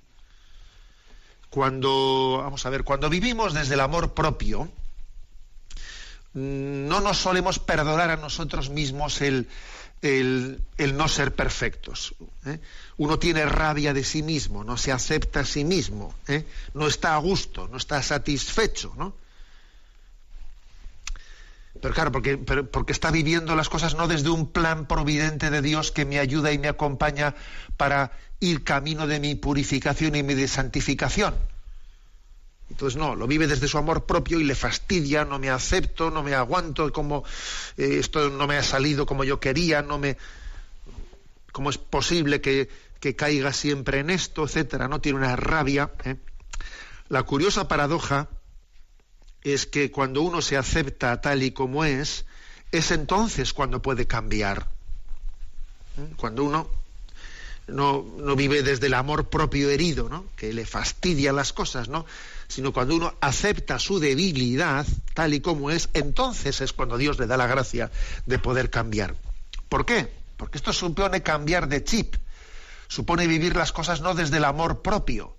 [1.50, 4.72] Cuando, vamos a ver, cuando vivimos desde el amor propio,
[6.34, 9.48] no nos solemos perdonar a nosotros mismos el,
[10.02, 10.62] el,
[10.96, 12.14] no ser perfectos.
[12.46, 12.60] ¿eh?
[12.98, 16.46] Uno tiene rabia de sí mismo, no se acepta a sí mismo, ¿eh?
[16.74, 19.16] no está a gusto, no está satisfecho, ¿no?
[21.80, 25.92] Pero claro, porque, porque está viviendo las cosas no desde un plan providente de Dios
[25.92, 27.36] que me ayuda y me acompaña
[27.78, 31.36] para ir camino de mi purificación y mi santificación.
[32.70, 36.22] Entonces no, lo vive desde su amor propio y le fastidia, no me acepto, no
[36.22, 37.24] me aguanto, como
[37.78, 40.18] eh, esto no me ha salido como yo quería, no me
[41.52, 45.92] cómo es posible que, que caiga siempre en esto, etcétera, no tiene una rabia.
[46.04, 46.18] ¿eh?
[47.10, 48.28] La curiosa paradoja
[49.44, 52.26] es que cuando uno se acepta tal y como es,
[52.72, 54.68] es entonces cuando puede cambiar.
[55.96, 56.16] ¿Mm?
[56.16, 56.70] Cuando uno
[57.68, 58.04] no,
[58.36, 60.26] vive desde el amor propio herido, ¿no?
[60.36, 62.06] que le fastidia las cosas, ¿no?
[62.48, 67.28] Sino cuando uno acepta su debilidad tal y como es, entonces es cuando Dios le
[67.28, 67.92] da la gracia
[68.26, 69.16] de poder cambiar.
[69.70, 70.12] ¿Por qué?
[70.38, 72.16] Porque esto supone cambiar de chip,
[72.88, 75.36] supone vivir las cosas no desde el amor propio,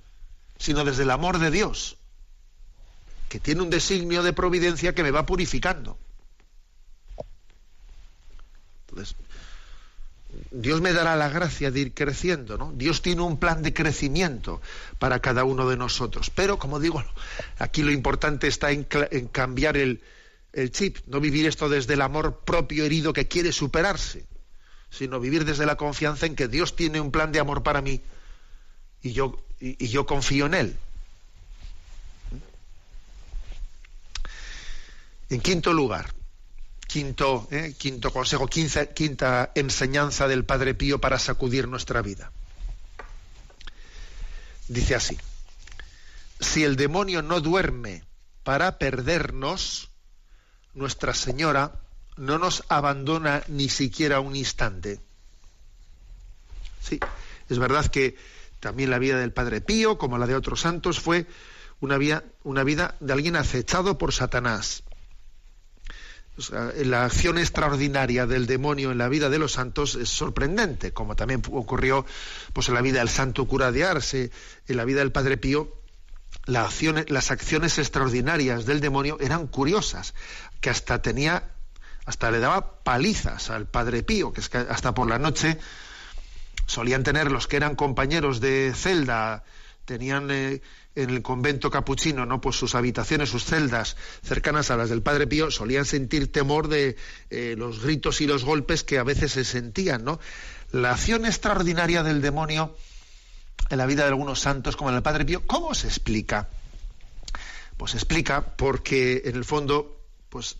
[0.58, 1.98] sino desde el amor de Dios
[3.28, 5.98] que tiene un designio de providencia que me va purificando.
[8.88, 9.14] Entonces,
[10.50, 12.72] Dios me dará la gracia de ir creciendo, ¿no?
[12.72, 14.60] Dios tiene un plan de crecimiento
[14.98, 16.30] para cada uno de nosotros.
[16.30, 17.04] Pero, como digo,
[17.58, 18.84] aquí lo importante está en,
[19.32, 20.00] cambiar el,
[20.70, 24.24] chip, no vivir esto desde el amor propio herido que quiere superarse,
[24.90, 28.00] sino vivir desde la confianza en que Dios tiene un plan de amor para mí
[29.02, 30.76] y yo, y yo confío en Él.
[35.30, 36.14] En quinto lugar,
[36.88, 42.32] quinto, eh, quinto consejo, quinta enseñanza del Padre Pío para sacudir nuestra vida.
[44.66, 45.16] Dice así,
[46.40, 48.02] si el demonio no duerme
[48.42, 49.90] para perdernos,
[50.74, 51.80] Nuestra Señora
[52.16, 55.00] no nos abandona ni siquiera un instante.
[56.80, 57.00] Sí,
[57.48, 58.16] es verdad que
[58.60, 61.26] también la vida del Padre Pío, como la de otros santos, fue
[61.80, 64.84] una vida, una vida de alguien acechado por Satanás
[66.84, 71.42] la acción extraordinaria del demonio en la vida de los santos es sorprendente, como también
[71.50, 72.06] ocurrió
[72.52, 74.30] pues, en la vida del santo cura de Arse,
[74.66, 75.72] en la vida del Padre Pío,
[76.46, 80.14] las acciones extraordinarias del demonio eran curiosas,
[80.60, 81.50] que hasta tenía,
[82.06, 85.58] hasta le daba palizas al Padre Pío, que es que hasta por la noche
[86.66, 89.44] solían tener los que eran compañeros de celda,
[89.88, 90.60] tenían eh,
[90.94, 92.42] en el convento capuchino, ¿no?
[92.42, 96.96] Pues sus habitaciones, sus celdas cercanas a las del Padre Pío, solían sentir temor de
[97.30, 100.20] eh, los gritos y los golpes que a veces se sentían, ¿no?
[100.72, 102.76] La acción extraordinaria del demonio
[103.70, 106.50] en la vida de algunos santos, como en el Padre Pío, ¿cómo se explica?
[107.78, 110.58] Pues se explica porque en el fondo, pues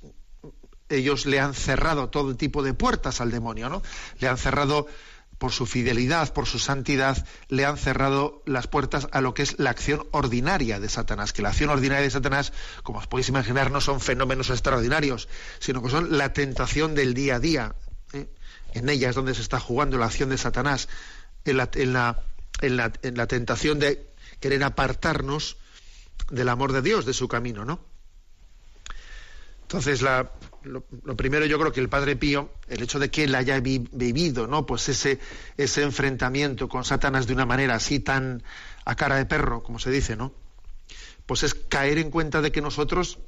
[0.89, 3.83] ellos le han cerrado todo tipo de puertas al demonio, ¿no?
[4.21, 4.87] Le han cerrado
[5.39, 9.59] por su fidelidad, por su santidad, le han cerrado las puertas a lo que es
[9.59, 11.33] la acción ordinaria de Satanás.
[11.33, 15.29] Que la acción ordinaria de Satanás, como os podéis imaginar, no son fenómenos extraordinarios,
[15.61, 17.75] sino que son la tentación del día a día.
[18.13, 18.29] ¿eh?
[18.75, 20.89] En ella es donde se está jugando la acción de Satanás,
[21.45, 22.23] en la, en la,
[22.61, 25.57] en la, en la tentación de querer apartarnos
[26.31, 27.81] del amor de Dios, de su camino, ¿no?
[29.69, 30.81] Entonces, la, lo,
[31.15, 34.65] primero yo creo que el Padre Pío, el hecho de que él haya vivido, ¿no?
[34.65, 35.21] Pues ese,
[35.59, 38.43] ese enfrentamiento con Satanás de una manera así tan
[38.87, 40.33] a cara de perro, como se dice, ¿no?
[41.27, 43.19] Pues es caer en cuenta de que nosotros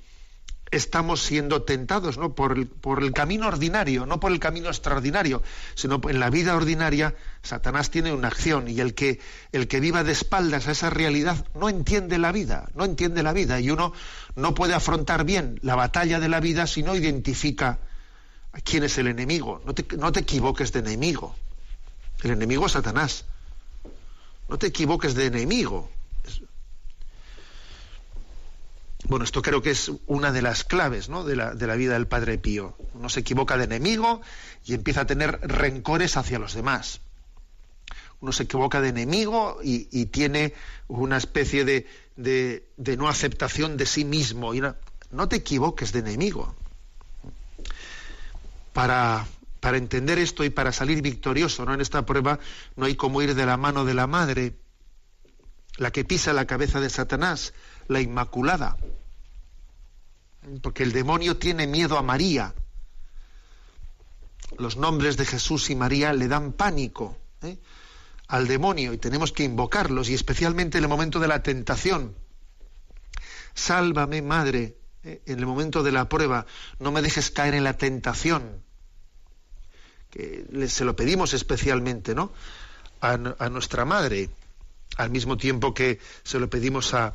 [0.70, 2.34] estamos siendo tentados ¿no?
[2.34, 5.42] por, el, camino ordinario, no por el camino extraordinario,
[5.74, 9.20] sino en la vida ordinaria Satanás tiene una acción y el que,
[9.52, 13.32] el que viva de espaldas a esa realidad no entiende la vida, no entiende la
[13.32, 13.92] vida y uno
[14.36, 17.78] no puede afrontar bien la batalla de la vida si no identifica
[18.52, 19.60] a quién es el enemigo.
[19.64, 21.34] No te, no te equivoques de enemigo.
[22.22, 23.24] El enemigo es Satanás.
[24.48, 25.90] No te equivoques de enemigo.
[29.10, 31.24] Bueno, esto creo que es una de las claves ¿no?
[31.24, 32.76] de, la, de la vida del Padre Pío.
[32.94, 34.20] Uno se equivoca de enemigo
[34.64, 37.00] y empieza a tener rencores hacia los demás.
[38.20, 40.54] Uno se equivoca de enemigo y, tiene
[40.86, 44.52] una especie de, de, no aceptación de sí mismo.
[45.10, 46.54] No te equivoques de enemigo.
[48.72, 49.26] Para,
[49.58, 51.74] para entender esto y para salir victorioso ¿no?
[51.74, 52.38] en esta prueba,
[52.76, 54.54] no hay como ir de la mano de la madre,
[55.78, 57.54] la que pisa la cabeza de Satanás,
[57.90, 58.76] la Inmaculada.
[60.62, 62.54] Porque el demonio tiene miedo a María.
[64.58, 67.58] Los nombres de Jesús y María le dan pánico ¿eh?
[68.28, 72.14] al demonio y tenemos que invocarlos y especialmente en el momento de la tentación.
[73.54, 75.20] Sálvame, Madre, ¿eh?
[75.26, 76.46] en el momento de la prueba.
[76.78, 78.62] No me dejes caer en la tentación
[80.10, 82.32] que se lo pedimos especialmente ¿no?
[83.00, 84.30] a, a, nuestra madre,
[84.96, 87.14] al mismo tiempo que se lo pedimos a,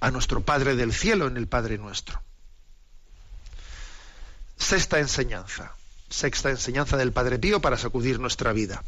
[0.00, 2.22] a nuestro Padre del Cielo en el Padre nuestro.
[4.56, 5.74] Sexta enseñanza,
[6.08, 8.82] sexta enseñanza del Padre Pío para sacudir nuestra vida.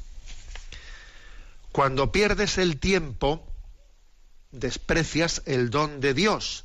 [1.72, 3.46] Cuando pierdes el tiempo,
[4.50, 6.64] desprecias el don de Dios,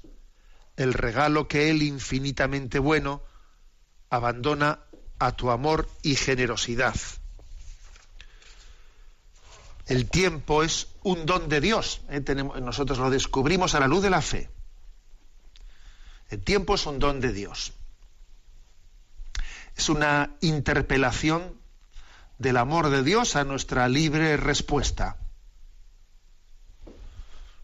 [0.78, 3.22] el regalo que Él infinitamente bueno
[4.10, 4.80] abandona
[5.20, 6.96] a tu amor y generosidad.
[9.86, 12.02] El tiempo es un don de Dios.
[12.10, 12.24] ¿eh?
[12.62, 14.50] Nosotros lo descubrimos a la luz de la fe.
[16.30, 17.74] El tiempo es un don de Dios.
[19.76, 21.60] Es una interpelación
[22.40, 25.18] del amor de Dios a nuestra libre respuesta.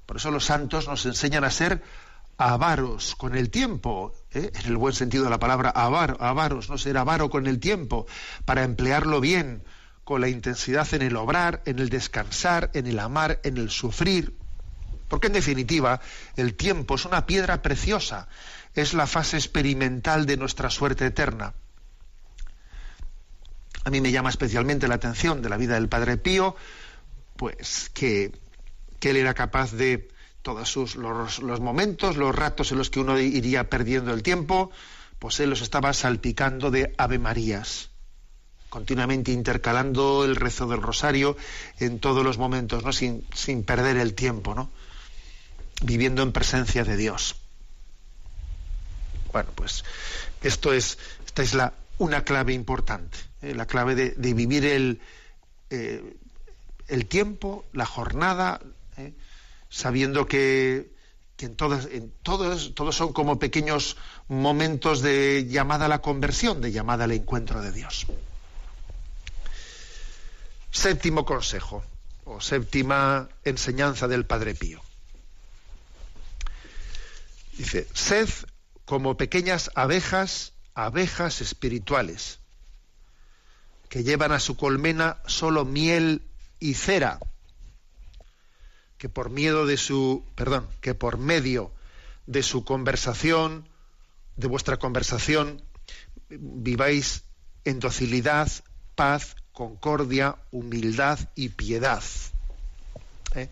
[0.06, 1.82] Por eso los santos nos enseñan a ser
[2.38, 4.52] avaros con el tiempo, ¿eh?
[4.54, 8.08] en el buen sentido de la palabra avar, avaros, no ser avaro con el tiempo,
[8.46, 9.64] para emplearlo bien,
[10.19, 14.36] la intensidad en el obrar, en el descansar, en el amar, en el sufrir.
[15.08, 16.00] Porque en definitiva,
[16.36, 18.28] el tiempo es una piedra preciosa,
[18.76, 21.54] es la fase experimental de nuestra suerte eterna.
[23.84, 26.56] A mí me llama especialmente la atención de la vida del Padre Pío,
[27.36, 28.32] pues que,
[29.00, 30.08] que él era capaz de
[30.41, 34.71] todos sus, los, los, momentos, los ratos en los que uno iría perdiendo el tiempo,
[35.19, 37.90] pues él los estaba salpicando de Ave Marías,
[38.72, 41.36] continuamente intercalando el rezo del rosario
[41.78, 42.94] en todos los momentos, ¿no?
[42.94, 44.72] sin, sin perder el tiempo, ¿no?
[45.84, 47.36] viviendo en presencia de Dios.
[49.34, 49.84] Bueno, pues
[50.42, 53.54] esto es, esta es la, una clave importante, ¿eh?
[53.54, 55.02] la clave de, de vivir el,
[55.70, 56.16] eh,
[56.88, 58.62] el tiempo, la jornada,
[58.96, 59.12] ¿eh?
[59.70, 60.94] sabiendo que,
[61.36, 63.98] que en, todas, en todos, todos son como pequeños
[64.30, 68.08] momentos de llamada a la conversión, de llamada al encuentro de Dios.
[70.72, 71.84] Séptimo consejo,
[72.24, 74.82] o séptima enseñanza del Padre Pío.
[77.58, 78.30] Dice, sed
[78.86, 82.40] como pequeñas abejas, abejas espirituales,
[83.90, 86.24] que llevan a su colmena solo miel
[86.60, 87.20] y cera,
[88.98, 91.74] que por miedo de su, perdón, que por medio
[92.28, 93.68] de su conversación,
[94.38, 95.62] de vuestra conversación,
[96.30, 97.24] viváis
[97.66, 98.50] en docilidad,
[98.96, 102.04] paz, concordia, humildad y piedad.
[103.36, 103.50] ¿Eh?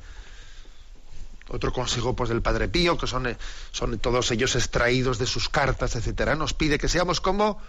[1.49, 3.35] Otro consejo pues del Padre Pío, que son,
[3.71, 7.59] son todos ellos extraídos de sus cartas, etcétera, nos pide que seamos como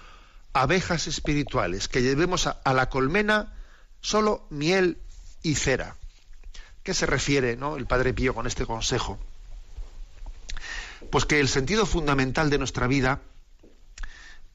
[0.52, 3.54] abejas espirituales, que llevemos a, a la colmena
[4.00, 4.98] solo miel
[5.42, 5.96] y cera.
[6.82, 7.76] ¿Qué se refiere ¿no?
[7.76, 9.18] el Padre Pío con este consejo?
[11.10, 13.20] Pues que el sentido fundamental de nuestra vida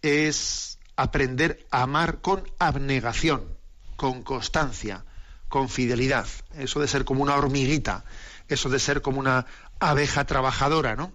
[0.02, 3.55] es aprender a amar con abnegación,
[3.96, 5.06] con constancia,
[5.48, 6.28] con fidelidad.
[6.54, 8.06] Eso de ser como una hormiguita,
[8.48, 9.46] eso de ser como una
[9.80, 11.14] abeja trabajadora, ¿no?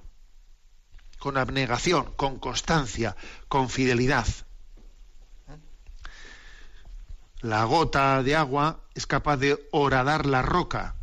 [1.19, 3.17] Con abnegación, con constancia,
[3.49, 4.27] con fidelidad.
[7.41, 10.95] La gota de agua es capaz de horadar la roca,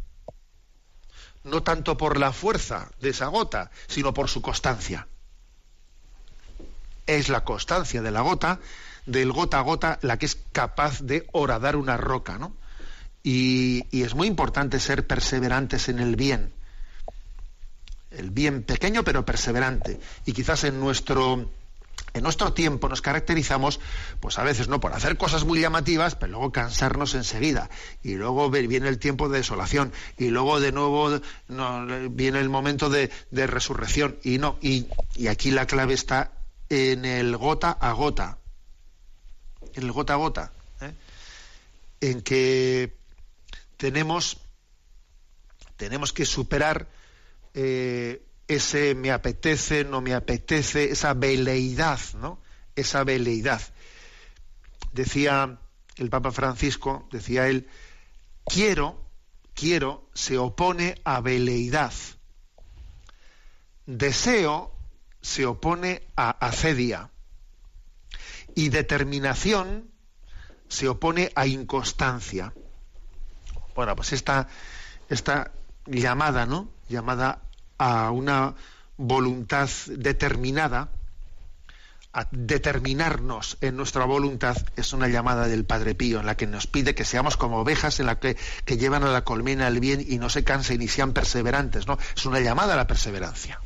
[1.43, 5.07] no tanto por la fuerza de esa gota, sino por su constancia.
[7.07, 8.59] Es la constancia de la gota,
[9.07, 12.55] del gota a gota, la que es capaz de horadar una roca, ¿no?
[13.23, 16.53] Y, es muy importante ser perseverantes en el bien.
[18.11, 19.99] El bien pequeño pero perseverante.
[20.25, 21.49] Y quizás en nuestro,
[22.13, 23.79] en nuestro tiempo nos caracterizamos,
[24.19, 27.69] pues a veces no por hacer cosas muy llamativas, pero luego cansarnos enseguida.
[28.01, 29.91] Y luego viene el tiempo de desolación.
[30.17, 34.17] Y luego de nuevo no, viene el momento de, resurrección.
[34.23, 34.87] Y no, y
[35.27, 36.31] aquí la clave está
[36.69, 38.37] en el gota a gota.
[39.74, 40.51] En el gota a gota.
[40.82, 40.93] ¿eh?
[42.01, 42.95] En que
[43.78, 44.38] tenemos,
[45.78, 46.88] tenemos que superar
[47.53, 52.39] eh, ese me apetece, no me apetece, esa veleidad, ¿no?
[52.76, 53.61] Esa veleidad.
[54.93, 55.59] Decía
[55.97, 57.68] el Papa Francisco, decía él,
[58.45, 59.01] quiero,
[59.53, 61.93] quiero, se opone a veleidad.
[63.86, 64.72] Deseo
[65.22, 67.09] se opone a acedia.
[68.57, 69.91] Y determinación
[70.67, 72.55] se opone a inconstancia.
[73.75, 74.47] Bueno, pues esta,
[75.09, 75.51] esta
[75.85, 76.67] llamada, ¿no?
[76.89, 77.43] Llamada
[77.77, 78.55] a una
[78.97, 80.89] voluntad determinada,
[82.13, 86.65] a determinarnos en nuestra voluntad, es una llamada del Padre Pío, en la que nos
[86.65, 90.03] pide que seamos como ovejas en la que, que llevan a la colmena el bien
[90.03, 91.99] y no se cansen y sean perseverantes, ¿no?
[92.15, 93.61] Es una llamada a la perseverancia.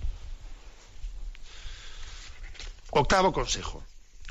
[2.89, 3.85] Octavo consejo,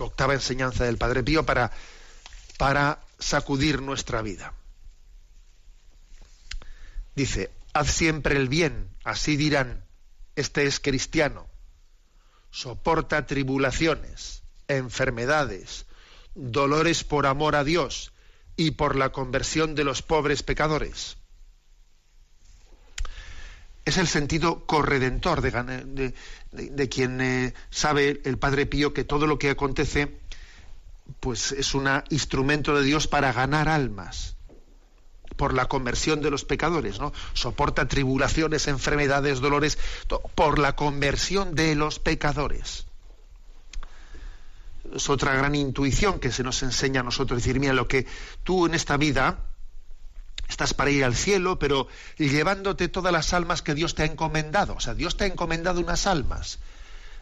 [0.05, 1.71] octava enseñanza del Padre Pío para,
[2.59, 4.55] para sacudir nuestra vida.
[7.15, 9.85] Dice, haz siempre el bien, así dirán,
[10.37, 11.47] este es cristiano,
[12.51, 15.87] soporta tribulaciones, enfermedades,
[16.35, 18.13] dolores por amor a Dios
[18.57, 21.17] y por la conversión de los pobres pecadores.
[23.85, 25.51] Es el sentido corredentor de,
[25.85, 26.15] de,
[26.89, 30.19] quien eh, sabe el Padre Pío que todo lo que acontece
[31.21, 34.37] pues es un instrumento de Dios para ganar almas
[35.37, 37.13] por la conversión de los pecadores, ¿no?
[37.33, 39.79] Soporta tribulaciones, enfermedades, dolores,
[40.35, 42.85] por la conversión de los pecadores.
[44.95, 48.07] Es otra gran intuición que se nos enseña a nosotros, decir, mira, lo que
[48.45, 49.39] tú en esta vida
[50.51, 51.89] estás para ir al cielo, pero
[52.19, 54.75] llevándote todas las almas que Dios te ha encomendado.
[54.75, 56.59] O sea, Dios te ha encomendado unas almas.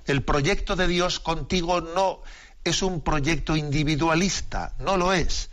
[0.06, 2.22] El proyecto de Dios contigo no
[2.64, 5.50] es un proyecto individualista, no lo es.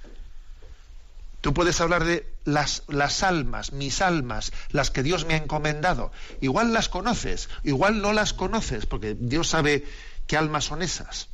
[1.42, 6.12] Tú puedes hablar de las, las, almas, mis almas, las que Dios me ha encomendado.
[6.42, 9.86] Igual las conoces, igual no las conoces, porque Dios sabe
[10.26, 11.30] qué almas son esas.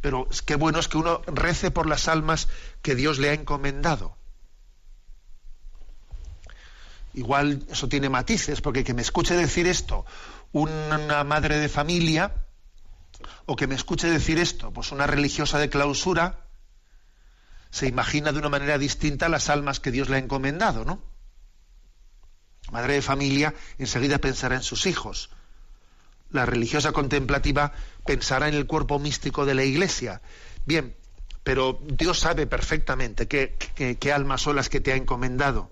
[0.00, 2.48] Pero qué bueno es que uno rece por las almas
[2.82, 4.16] que Dios le ha encomendado.
[7.14, 10.04] Igual eso tiene matices, porque que me escuche decir esto
[10.52, 12.34] una madre de familia,
[13.46, 16.46] o que me escuche decir esto, pues una religiosa de clausura,
[17.70, 21.02] se imagina de una manera distinta las almas que Dios le ha encomendado, ¿no?
[22.72, 25.30] Madre de familia enseguida pensará en sus hijos.
[26.30, 27.72] La religiosa contemplativa
[28.04, 30.20] pensará en el cuerpo místico de la Iglesia.
[30.64, 30.96] Bien,
[31.42, 33.56] pero Dios sabe perfectamente qué,
[33.98, 35.70] qué almas son las que te ha encomendado.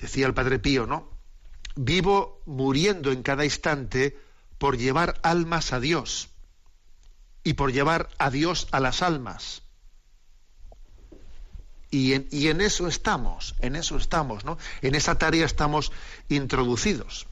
[0.00, 1.08] Decía el Padre Pío, ¿no?
[1.76, 4.16] Vivo muriendo en cada instante
[4.58, 6.28] por llevar almas a Dios
[7.44, 9.62] y por llevar a Dios a las almas.
[11.90, 14.58] Y en, y en, eso estamos, en eso estamos, ¿no?
[14.80, 15.92] En esa tarea estamos
[16.28, 17.26] introducidos.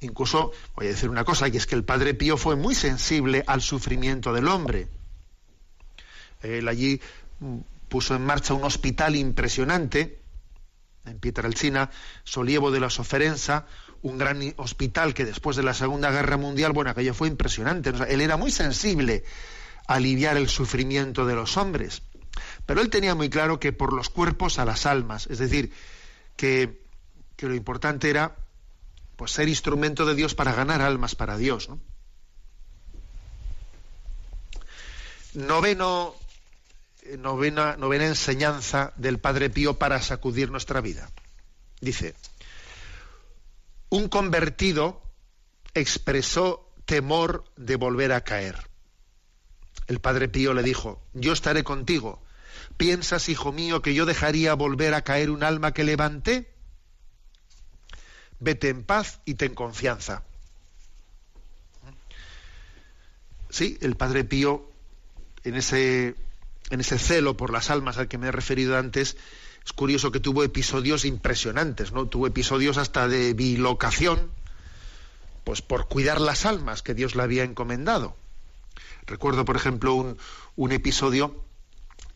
[0.00, 3.44] Incluso, voy a decir una cosa, y es que el Padre Pío fue muy sensible
[3.46, 4.88] al sufrimiento del hombre.
[6.42, 7.00] Él allí
[7.88, 10.19] puso en marcha un hospital impresionante,
[11.04, 11.90] en Pietrelcina,
[12.24, 13.66] Solievo de la Soferenza,
[14.02, 17.92] un gran hospital que después de la Segunda Guerra Mundial, bueno, aquello fue impresionante.
[18.08, 19.24] él era muy sensible
[19.86, 22.02] a aliviar el sufrimiento de los hombres.
[22.66, 25.72] Pero él tenía muy claro que por los cuerpos a las almas, es decir,
[26.36, 26.80] que,
[27.38, 28.36] lo importante era
[29.16, 31.70] pues, ser instrumento de Dios para ganar almas para Dios.
[35.34, 36.14] Noveno,
[37.18, 41.10] novena, novena enseñanza del Padre Pío para sacudir nuestra vida.
[41.80, 42.14] Dice,
[43.88, 45.02] un convertido
[45.74, 48.56] expresó temor de volver a caer.
[49.86, 52.22] El padre Pío le dijo, yo estaré contigo.
[52.76, 56.52] ¿Piensas, hijo mío, que yo dejaría volver a caer un alma que levanté?
[58.38, 60.22] Vete en paz y ten confianza.
[63.50, 64.70] Sí, el padre Pío,
[65.42, 66.14] en ese,
[66.70, 69.16] en ese celo por las almas al que me he referido antes,
[69.64, 72.06] es curioso que tuvo episodios impresionantes, ¿no?
[72.06, 74.30] Tuvo episodios hasta de bilocación,
[75.44, 78.16] pues por cuidar las almas que Dios le había encomendado.
[79.06, 80.16] Recuerdo, por ejemplo,
[80.56, 81.44] un, episodio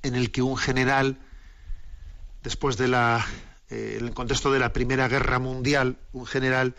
[0.02, 1.18] en el que un general,
[2.42, 3.26] después de la,
[3.70, 6.74] eh, en el contexto de la Primera Guerra Mundial, un general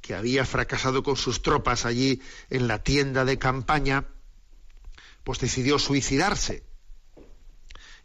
[0.00, 4.04] que había fracasado con sus tropas allí en la tienda de campaña,
[5.22, 6.62] pues decidió suicidarse.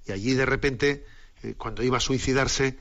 [0.10, 1.06] Y allí de repente
[1.44, 2.78] eh, cuando iba a suicidarse,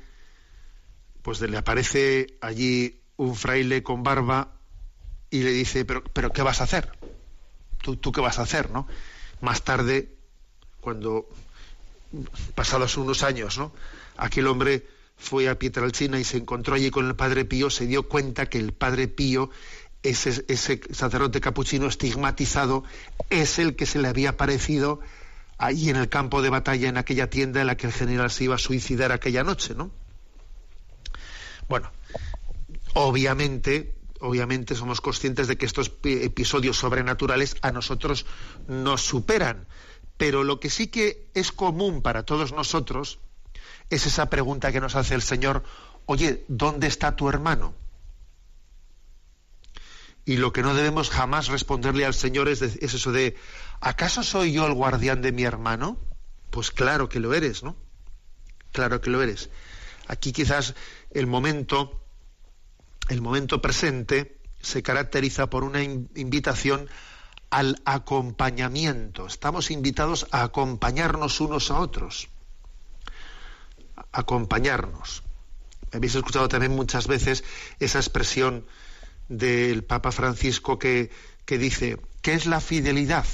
[1.20, 4.55] pues le aparece allí un fraile con barba
[5.31, 6.91] y le dice, pero, pero ¿qué vas a hacer?
[7.83, 8.70] ¿Tú, ¿Tú qué vas a hacer?
[8.70, 8.89] ¿no?
[9.43, 10.09] Más tarde,
[10.81, 11.29] cuando,
[12.55, 13.72] pasados unos años, ¿no?
[14.16, 14.87] aquel hombre
[15.18, 18.59] fue a Pietralcina y se encontró allí con el Padre Pío, se dio cuenta que
[18.59, 19.51] el Padre Pío,
[20.03, 22.85] ese, ese sacerdote capuchino estigmatizado,
[23.29, 25.01] es el que se le había aparecido
[25.59, 28.45] allí en el campo de batalla, en aquella tienda en la que el general se
[28.45, 29.91] iba a suicidar aquella noche, ¿no?
[31.69, 31.91] Bueno,
[32.95, 38.25] obviamente, obviamente somos conscientes de que estos episodios sobrenaturales a nosotros
[38.69, 39.67] nos superan,
[40.17, 43.19] pero lo que sí que es común para todos nosotros
[43.91, 45.65] es esa pregunta que nos hace el Señor,
[46.07, 47.75] oye, ¿dónde está tu hermano?
[50.29, 53.35] Y lo que no debemos jamás responderle al Señor es, es, eso de,
[53.81, 55.99] ¿acaso soy yo el guardián de mi hermano?
[56.51, 57.76] Pues claro que lo eres, ¿no?
[58.70, 59.49] Claro que lo eres.
[60.07, 60.74] Aquí quizás
[61.12, 62.05] el momento,
[63.09, 66.91] el momento presente se caracteriza por una invitación
[67.49, 69.26] al acompañamiento.
[69.26, 72.29] Estamos invitados a acompañarnos unos a otros
[74.12, 75.22] acompañarnos.
[75.91, 77.45] Habéis escuchado también muchas veces
[77.81, 78.66] esa expresión
[79.29, 81.11] del Papa Francisco que,
[81.45, 83.26] que dice, ¿qué es la fidelidad?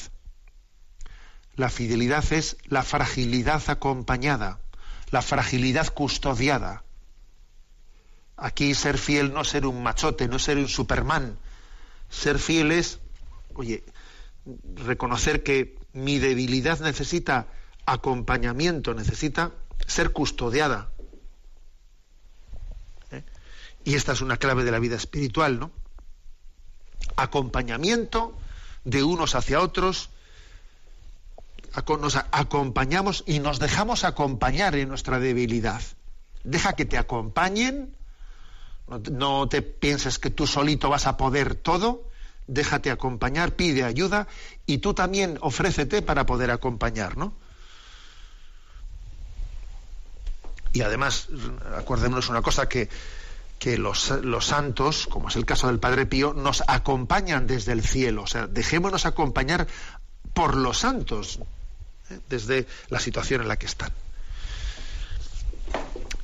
[1.57, 4.59] La fidelidad es la fragilidad acompañada,
[5.11, 6.82] la fragilidad custodiada.
[8.36, 11.38] Aquí ser fiel no ser un machote, no ser un superman.
[12.11, 12.99] Ser fiel es,
[13.55, 13.84] oye,
[14.74, 17.47] reconocer que mi debilidad necesita
[17.86, 19.53] acompañamiento, necesita
[19.86, 20.90] ser custodiada.
[23.12, 23.22] ¿Eh?
[23.84, 25.84] Y esta es una clave de la vida espiritual, ¿no?
[27.17, 28.37] Acompañamiento
[28.85, 30.11] de unos hacia otros,
[31.99, 35.83] nos acompañamos y nos dejamos acompañar en nuestra debilidad.
[36.45, 37.95] Deja que te acompañen,
[39.11, 42.05] no te pienses que tú solito vas a poder todo,
[42.47, 44.29] déjate acompañar, pide ayuda
[44.67, 47.35] y tú también ofrécete para poder acompañar, ¿no?
[50.73, 51.29] Y además,
[51.77, 52.89] acuérdémonos una cosa, que,
[53.65, 57.83] que los, los, santos, como es el caso del Padre Pío, nos acompañan desde el
[57.83, 58.25] cielo.
[58.25, 59.67] O sea, dejémonos acompañar
[60.35, 61.39] por los santos,
[62.11, 62.21] ¿eh?
[62.29, 63.91] desde la situación en la que están.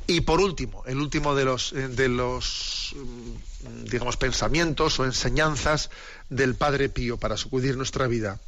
[0.07, 5.89] Y por último, el último de los, eh, de los mm, digamos, pensamientos o enseñanzas
[6.29, 8.39] del Padre Pío para sacudir nuestra vida.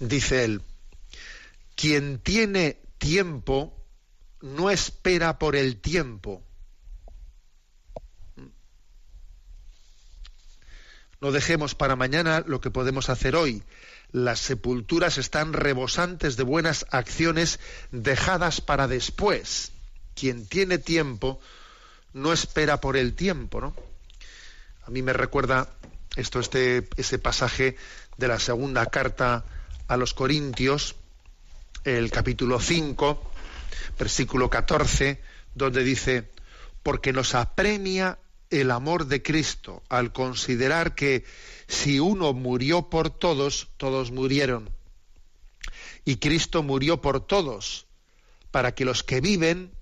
[0.00, 0.60] Dice él,
[1.76, 3.72] quien tiene tiempo
[4.40, 6.42] no espera por el tiempo.
[11.24, 13.62] No dejemos para mañana lo que podemos hacer hoy.
[14.12, 17.60] Las sepulturas están rebosantes de buenas acciones
[17.92, 19.72] dejadas para después.
[20.14, 21.40] Quien tiene tiempo
[22.12, 23.74] no espera por el tiempo, ¿no?
[24.86, 25.70] A mí me recuerda
[26.14, 27.78] esto, este, ese pasaje
[28.18, 29.46] de la segunda carta
[29.88, 30.94] a los Corintios,
[31.84, 33.32] el capítulo 5,
[33.98, 35.22] versículo 14,
[35.54, 36.30] donde dice,
[36.82, 38.18] porque nos apremia
[38.60, 41.24] el amor de Cristo al considerar que
[41.66, 44.70] si uno murió por todos, todos murieron.
[46.04, 47.86] Y Cristo murió por todos,
[48.50, 49.72] para que los que viven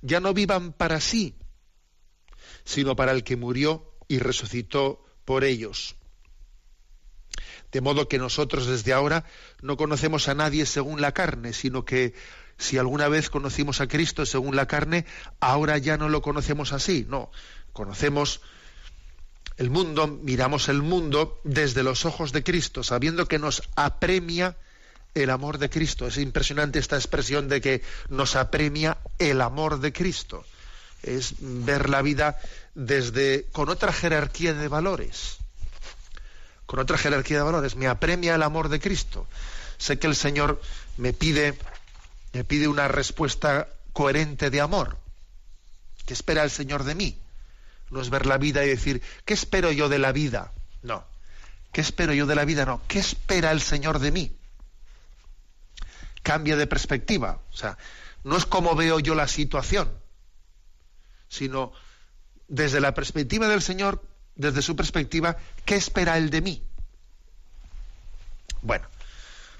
[0.00, 1.34] ya no vivan para sí,
[2.64, 5.96] sino para el que murió y resucitó por ellos.
[7.72, 9.24] De modo que nosotros desde ahora
[9.62, 12.14] no conocemos a nadie según la carne, sino que
[12.58, 15.06] si alguna vez conocimos a Cristo según la carne,
[15.40, 17.06] ahora ya no lo conocemos así.
[17.08, 17.30] No,
[17.72, 18.40] conocemos
[19.56, 24.56] el mundo, miramos el mundo desde los ojos de Cristo, sabiendo que nos apremia
[25.14, 26.06] el amor de Cristo.
[26.06, 30.44] Es impresionante esta expresión de que nos apremia el amor de Cristo.
[31.02, 32.38] Es ver la vida
[32.74, 35.36] desde con otra jerarquía de valores.
[36.66, 37.76] Con otra jerarquía de valores.
[37.76, 39.26] Me apremia el amor de Cristo.
[39.78, 40.60] Sé que el Señor
[40.96, 41.58] me pide
[42.32, 44.96] me pide una respuesta coherente de amor.
[46.06, 47.21] ¿Qué espera el Señor de mí?
[47.92, 50.50] No es ver la vida y decir, ¿qué espero yo de la vida?
[50.82, 51.04] No.
[51.72, 52.64] ¿Qué espero yo de la vida?
[52.64, 52.80] No.
[52.88, 54.34] ¿Qué espera el Señor de mí?
[56.22, 57.42] Cambia de perspectiva.
[57.52, 57.76] O sea,
[58.24, 59.92] no es como veo yo la situación,
[61.28, 61.72] sino
[62.48, 64.02] desde la perspectiva del Señor,
[64.36, 65.36] desde su perspectiva,
[65.66, 66.62] ¿qué espera Él de mí?
[68.62, 68.86] Bueno,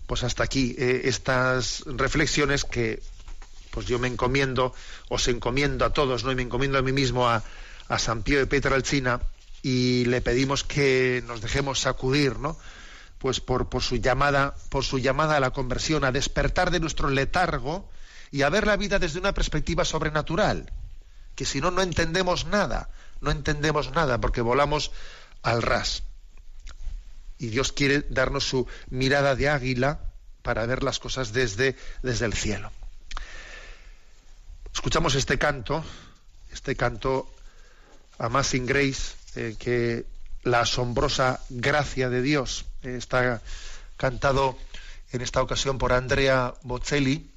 [0.06, 3.02] pues hasta aquí eh, estas reflexiones que
[3.70, 4.74] pues yo me encomiendo,
[5.10, 6.32] os encomiendo a todos, ¿no?
[6.32, 7.42] Y me encomiendo a mí mismo a,
[7.88, 9.20] a San Pío de Petralcina
[9.62, 12.56] y le pedimos que nos dejemos sacudir, ¿no?
[13.18, 17.08] Pues por, por, su llamada, por su llamada a la conversión, a despertar de nuestro
[17.08, 17.88] letargo
[18.30, 20.72] y a ver la vida desde una perspectiva sobrenatural.
[21.36, 24.90] Que si no, no entendemos nada, no entendemos nada, porque volamos
[25.42, 26.02] al ras
[27.42, 29.98] y Dios quiere darnos su mirada de águila
[30.42, 32.70] para ver las cosas desde, desde el cielo.
[34.72, 35.84] Escuchamos este canto,
[36.52, 37.28] este canto
[38.18, 40.06] Amazing Grace, eh, que
[40.42, 43.42] la asombrosa gracia de Dios eh, está
[43.96, 44.58] cantado
[45.12, 47.30] en esta ocasión por Andrea Bocelli,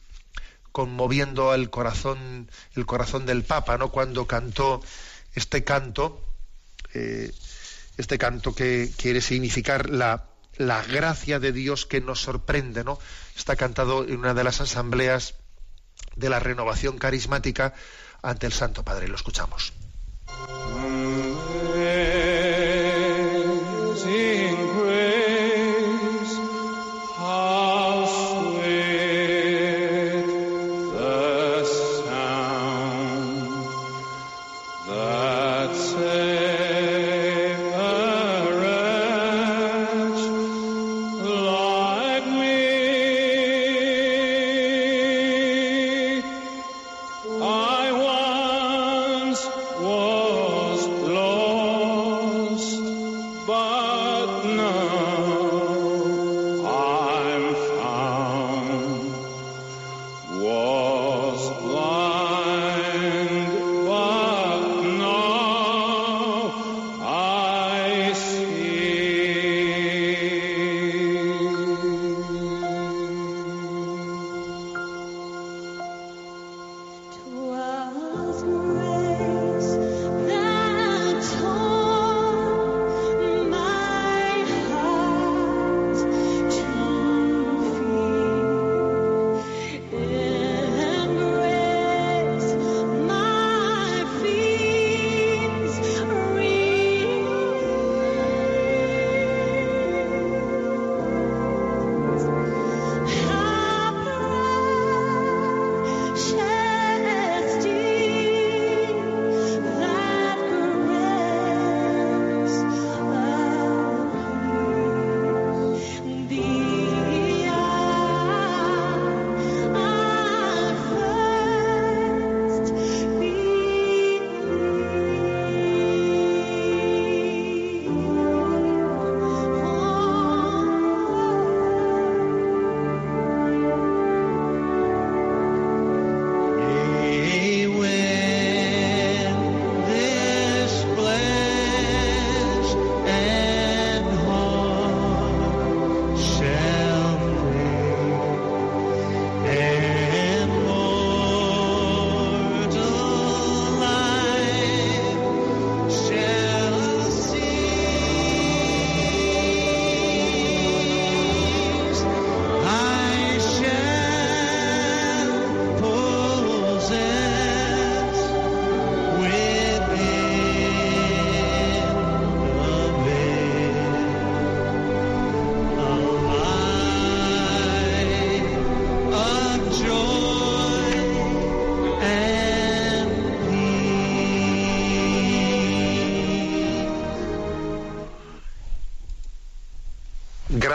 [0.72, 3.90] conmoviendo el corazón, el corazón del Papa, ¿no?
[3.90, 4.82] Cuando cantó
[5.34, 6.22] este canto,
[6.94, 7.32] eh,
[7.98, 10.26] este canto que quiere significar la,
[10.58, 13.00] la gracia de Dios que nos sorprende, ¿no?
[13.38, 15.36] Está cantado en una de las asambleas
[16.16, 17.74] de la renovación carismática
[18.22, 19.08] ante el Santo Padre.
[19.08, 19.74] Lo escuchamos.
[20.44, 21.65] Amazing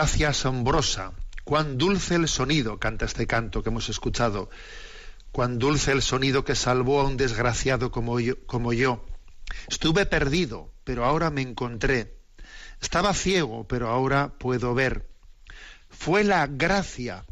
[0.01, 1.13] Gracia asombrosa.
[1.45, 4.49] Cuán dulce el sonido, canta este canto que hemos escuchado.
[5.31, 9.05] Cuán dulce el sonido que salvó a un desgraciado como yo.
[9.69, 12.17] Estuve perdido, pero ahora me encontré.
[12.81, 15.07] Estaba ciego, pero ahora puedo ver.
[15.91, 17.27] Fue la gracia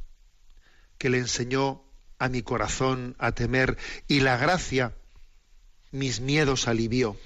[0.99, 1.83] que le enseñó
[2.19, 4.95] a mi corazón a temer y la gracia
[5.91, 7.17] mis miedos alivió.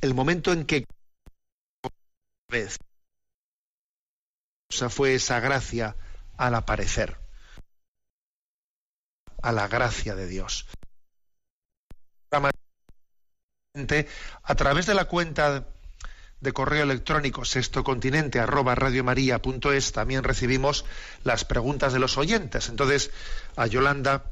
[0.00, 0.86] El momento en que
[4.88, 5.96] fue esa gracia
[6.36, 7.16] al aparecer,
[9.42, 10.66] a la gracia de Dios.
[14.42, 15.66] A través de la cuenta
[16.40, 20.84] de correo electrónico sextocontinente arroba radiomaria.es también recibimos
[21.22, 22.68] las preguntas de los oyentes.
[22.68, 23.10] Entonces,
[23.56, 24.24] a Yolanda,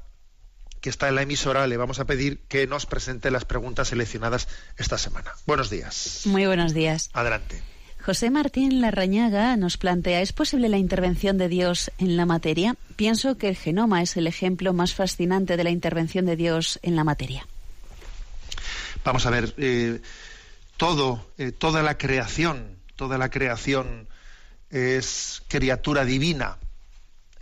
[0.81, 4.49] que está en la emisora, le vamos a pedir que nos presente las preguntas seleccionadas
[4.77, 5.33] esta semana.
[5.47, 6.23] Buenos días.
[6.25, 7.11] Muy buenos días.
[7.13, 7.63] Adelante.
[8.09, 12.75] José Martín Larrañaga nos plantea, ¿es posible la intervención de Dios en la materia?
[12.97, 16.97] Pienso que el genoma es el ejemplo más fascinante de la intervención de Dios en
[16.97, 17.47] la materia.
[19.05, 20.01] Vamos a ver, eh,
[20.79, 24.09] todo, eh, toda la creación, toda la creación
[24.71, 26.57] es criatura divina.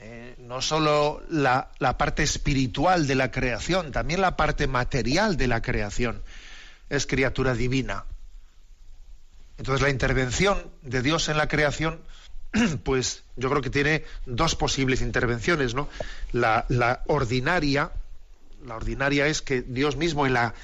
[0.00, 5.46] Eh, no solo la, la parte espiritual de la creación, también la parte material de
[5.46, 6.24] la creación
[6.88, 8.04] es criatura divina.
[9.58, 12.00] Entonces la intervención de Dios en la creación,
[12.84, 15.88] pues yo creo que tiene dos posibles intervenciones, ¿no?
[16.32, 17.90] La, la ordinaria,
[18.64, 20.54] La ordinaria es que Dios mismo en la,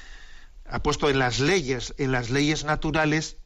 [0.69, 3.37] ha puesto en las leyes, en las leyes naturales,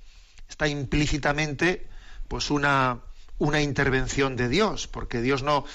[0.50, 1.88] está implícitamente
[2.28, 3.00] pues una,
[3.38, 5.66] una intervención de Dios, porque Dios no,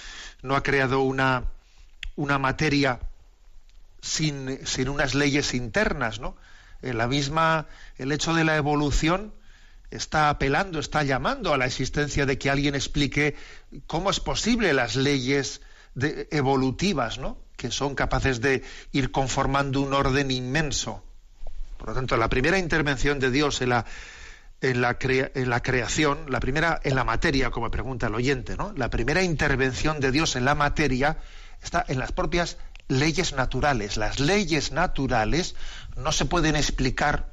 [0.43, 1.45] no ha creado una,
[2.17, 3.01] una materia
[4.01, 6.37] sin, sin unas leyes internas, ¿no?
[6.83, 7.67] En la misma,
[7.99, 9.33] el hecho de la evolución
[9.93, 13.37] está apelando, está llamando a la existencia de que alguien explique
[13.87, 15.61] cómo es posible las leyes
[15.95, 17.39] evolutivas, ¿no?
[17.57, 18.63] Que son capaces de
[18.93, 21.05] ir conformando un orden inmenso.
[21.77, 23.85] Por lo tanto, la primera intervención de Dios en la,
[24.63, 28.73] en la, en la creación, la primera en la materia, como pregunta el oyente, ¿no?
[28.77, 31.19] La primera intervención de Dios en la materia
[31.63, 32.57] está en las propias
[32.89, 33.99] leyes naturales.
[33.99, 35.55] Las leyes naturales
[35.97, 37.33] no se pueden explicar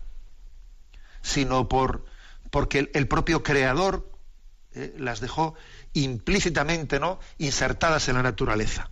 [1.22, 2.06] sino por
[2.50, 4.12] porque el, propio creador
[4.74, 5.56] eh, las dejó
[5.94, 8.92] implícitamente no insertadas en la naturaleza.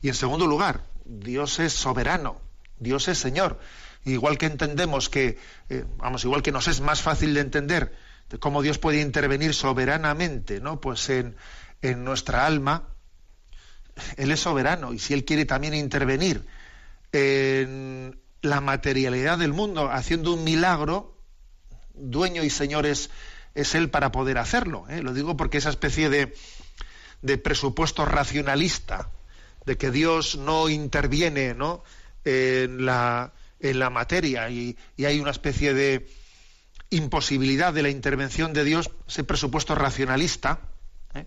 [0.00, 2.40] Y en segundo lugar Dios es soberano
[2.78, 3.58] Dios es Señor.
[4.04, 5.38] Igual que entendemos que
[5.68, 7.94] eh, vamos igual que nos es más fácil de entender
[8.30, 11.36] de cómo Dios puede intervenir soberanamente no pues en,
[11.82, 12.88] en nuestra alma
[14.16, 14.92] él es soberano.
[14.92, 16.46] Y si él quiere también intervenir
[17.12, 21.17] en la materialidad del mundo haciendo un milagro
[22.00, 23.10] dueño y señor es,
[23.54, 24.86] él para poder hacerlo.
[24.88, 25.02] ¿eh?
[25.02, 26.34] Lo digo porque esa especie de,
[27.22, 29.10] de presupuesto racionalista,
[29.66, 31.82] de que Dios no interviene ¿no?
[32.24, 36.08] En, la, en la materia y, y hay una especie de
[36.90, 40.60] imposibilidad de la intervención de Dios, ese presupuesto racionalista,
[41.14, 41.26] ¿eh?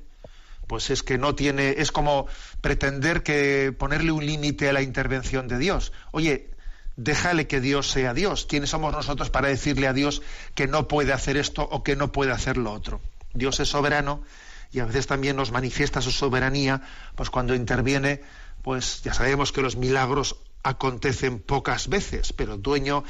[0.67, 2.27] pues es que no tiene, es como
[2.61, 5.91] pretender que ponerle un límite a la intervención de Dios.
[6.11, 6.50] Oye,
[6.95, 8.45] déjale que Dios sea Dios.
[8.45, 10.21] ¿Quiénes somos nosotros para decirle a Dios
[10.55, 13.01] que no puede hacer esto o que no puede hacer lo otro?
[13.33, 14.23] Dios es soberano
[14.71, 16.81] y a veces también nos manifiesta su soberanía,
[17.15, 18.21] pues cuando interviene,
[18.61, 23.03] pues ya sabemos que los milagros acontecen pocas veces, pero dueño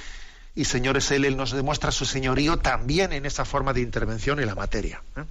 [0.56, 4.40] y señor es Él, Él nos demuestra su señorío también en esa forma de intervención
[4.40, 5.02] en la materia.
[5.16, 5.24] ¿eh?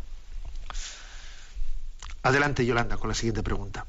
[2.22, 3.86] Adelante, Yolanda, con la siguiente pregunta.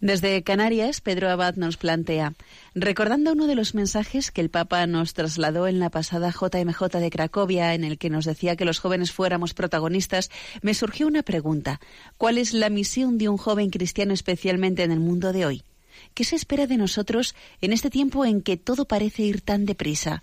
[0.00, 2.34] Desde Canarias, Pedro Abad nos plantea,
[2.74, 7.10] recordando uno de los mensajes que el Papa nos trasladó en la pasada JMJ de
[7.10, 10.30] Cracovia, en el que nos decía que los jóvenes fuéramos protagonistas,
[10.60, 11.80] me surgió una pregunta.
[12.18, 15.62] ¿Cuál es la misión de un joven cristiano especialmente en el mundo de hoy?
[16.12, 20.22] ¿Qué se espera de nosotros en este tiempo en que todo parece ir tan deprisa?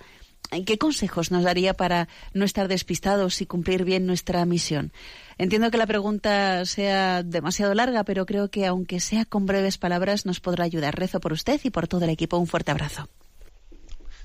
[0.66, 4.92] ¿Qué consejos nos daría para no estar despistados y cumplir bien nuestra misión?
[5.38, 10.26] Entiendo que la pregunta sea demasiado larga, pero creo que aunque sea con breves palabras
[10.26, 10.96] nos podrá ayudar.
[10.96, 12.38] Rezo por usted y por todo el equipo.
[12.38, 13.10] Un fuerte abrazo.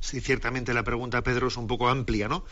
[0.00, 2.44] Sí, ciertamente la pregunta, Pedro, es un poco amplia, ¿no?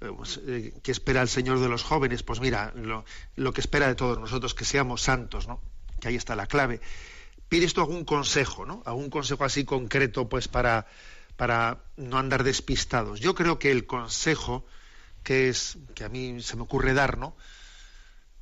[0.00, 2.22] Eh, pues, eh, ¿Qué espera el Señor de los jóvenes?
[2.22, 5.60] Pues mira, lo, que espera de todos nosotros, que seamos santos, ¿no?
[6.00, 6.80] Que ahí está la clave.
[7.48, 8.82] ¿Pides tú algún consejo, ¿no?
[8.84, 10.86] Algún consejo así concreto, pues para,
[11.36, 13.20] para no andar despistados.
[13.20, 14.64] Yo creo que el consejo
[15.22, 17.36] que es que a mí se me ocurre dar, ¿no?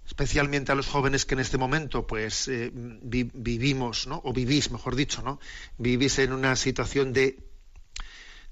[0.07, 4.21] especialmente a los jóvenes que en este momento pues eh, vi, vivimos ¿no?
[4.25, 5.41] o vivís mejor dicho no
[5.79, 7.39] vivís en una situación de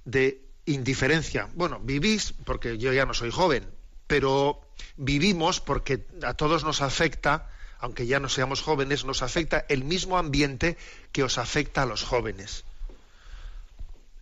[0.04, 3.68] de indiferencia bueno vivís porque yo ya no soy joven
[4.06, 4.60] pero
[4.96, 10.18] vivimos porque a todos nos afecta aunque ya no seamos jóvenes nos afecta el mismo
[10.18, 10.78] ambiente
[11.12, 12.64] que os afecta a los jóvenes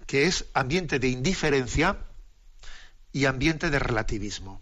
[0.09, 1.99] que es ambiente de indiferencia
[3.13, 4.61] y ambiente de relativismo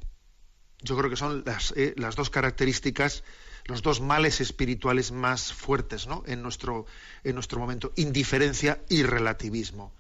[0.82, 3.24] yo creo que son las, eh, las, dos características,
[3.66, 6.22] los dos males espirituales más fuertes ¿no?
[6.26, 6.86] en, nuestro,
[7.24, 9.92] en nuestro momento, indiferencia y relativismo.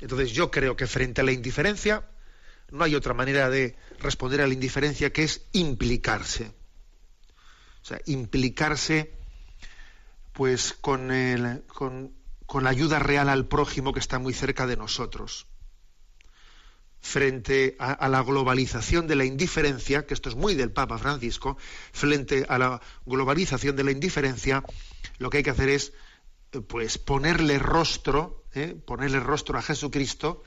[0.00, 2.04] Entonces yo creo que frente a la indiferencia
[2.70, 6.52] no hay otra manera de responder a la indiferencia que es implicarse.
[7.82, 9.12] O sea, implicarse
[10.32, 12.12] pues con, el, con,
[12.46, 15.46] con la ayuda real al prójimo que está muy cerca de nosotros
[17.06, 21.56] frente a, la globalización de la indiferencia, que esto es muy del Papa Francisco,
[21.92, 24.64] frente a la globalización de la indiferencia,
[25.18, 25.92] lo que hay que hacer es
[26.68, 28.76] pues ponerle rostro, ¿eh?
[28.84, 30.42] ponerle rostro a Jesucristo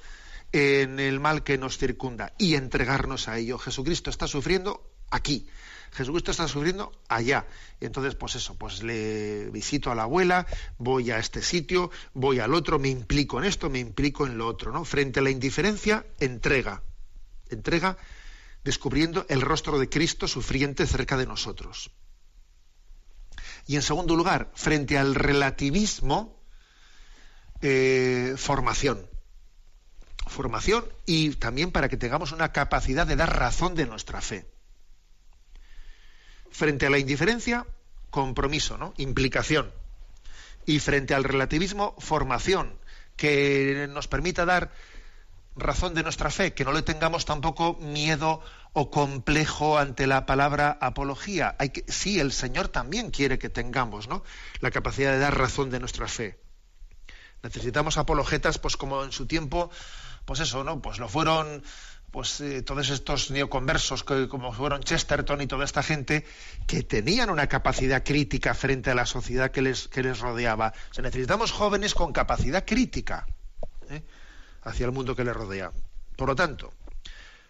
[0.52, 3.58] en el mal que nos circunda y entregarnos a ello.
[3.58, 5.48] Jesucristo está sufriendo aquí,
[5.92, 7.48] Jesucristo está sufriendo allá.
[7.80, 10.46] Y entonces, pues eso, pues le visito a la abuela,
[10.78, 14.48] voy a este sitio, voy al otro, me implico en esto, me implico en lo
[14.48, 14.86] otro, ¿no?
[14.86, 16.84] Frente a la indiferencia, entrega.
[17.50, 17.98] Entrega
[18.64, 21.92] descubriendo el rostro de Cristo sufriente cerca de nosotros.
[23.66, 26.44] Y en segundo lugar, frente al relativismo,
[27.62, 29.08] eh, formación.
[30.28, 34.46] Formación y también para que tengamos una capacidad de dar razón de nuestra fe
[36.52, 37.66] frente a la indiferencia,
[38.10, 38.94] compromiso, ¿no?
[38.98, 39.72] Implicación.
[40.66, 42.78] Y frente al relativismo, formación,
[43.16, 44.72] que nos permita dar
[45.56, 48.42] razón de nuestra fe, que no le tengamos tampoco miedo
[48.74, 51.56] o complejo ante la palabra apología.
[51.60, 54.24] Hay que, sí, el Señor también quiere que tengamos ¿no?
[54.62, 56.40] la capacidad de dar razón de nuestra fe.
[57.44, 59.70] Necesitamos apologetas, pues como en su tiempo,
[60.26, 60.82] pues eso, ¿no?
[60.82, 61.64] Pues lo fueron
[62.12, 66.26] pues eh, todos estos neoconversos que como fueron Chesterton y toda esta gente
[66.68, 70.74] que tenían una capacidad crítica frente a la sociedad que les, que les rodeaba.
[70.98, 73.28] O necesitamos jóvenes con capacidad crítica
[73.90, 74.02] ¿eh?
[74.64, 75.72] hacia el mundo que les rodea.
[76.16, 76.74] Por lo tanto,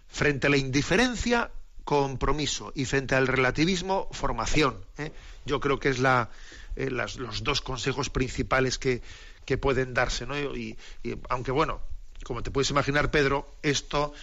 [0.07, 1.51] frente a la indiferencia,
[1.83, 4.83] compromiso y frente al relativismo, formación.
[4.97, 5.11] ¿eh?
[5.45, 6.29] Yo creo que es la,
[6.75, 9.01] los dos consejos principales que,
[9.45, 10.25] que pueden darse.
[10.25, 10.37] ¿no?
[10.37, 10.77] Y
[11.29, 11.81] aunque bueno,
[12.23, 14.13] como te puedes imaginar, Pedro, esto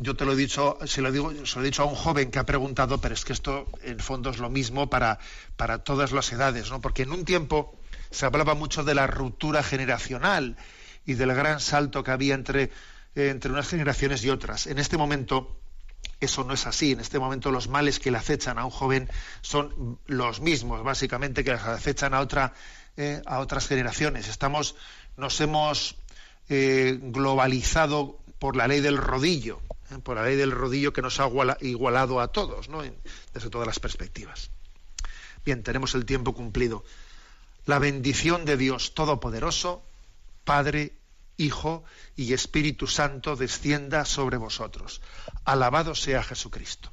[0.00, 2.30] yo te lo he dicho, se lo digo, se lo he dicho a un joven
[2.30, 5.18] que ha preguntado, pero es que esto en fondo es lo mismo para,
[5.56, 6.80] para todas las edades, ¿no?
[6.80, 7.78] Porque en un tiempo
[8.10, 10.56] se hablaba mucho de la ruptura generacional
[11.04, 12.70] y del gran salto que había entre,
[13.14, 14.66] entre unas generaciones y otras.
[14.66, 15.60] En este momento
[16.18, 16.92] eso no es así.
[16.92, 19.08] En este momento los males que le acechan a un joven
[19.42, 22.54] son los mismos, básicamente, que les acechan a otra,
[22.96, 24.28] eh, a otras generaciones.
[24.28, 24.76] Estamos,
[25.16, 25.96] nos hemos
[26.48, 29.60] eh, globalizado por la ley del rodillo.
[30.02, 32.82] Por la ley del rodillo que nos ha iguala- igualado a todos, ¿no?
[33.34, 34.50] Desde todas las perspectivas.
[35.44, 36.84] Bien, tenemos el tiempo cumplido.
[37.66, 39.82] La bendición de Dios Todopoderoso,
[40.44, 40.92] Padre,
[41.36, 41.84] Hijo
[42.16, 45.00] y Espíritu Santo descienda sobre vosotros.
[45.44, 46.92] Alabado sea Jesucristo.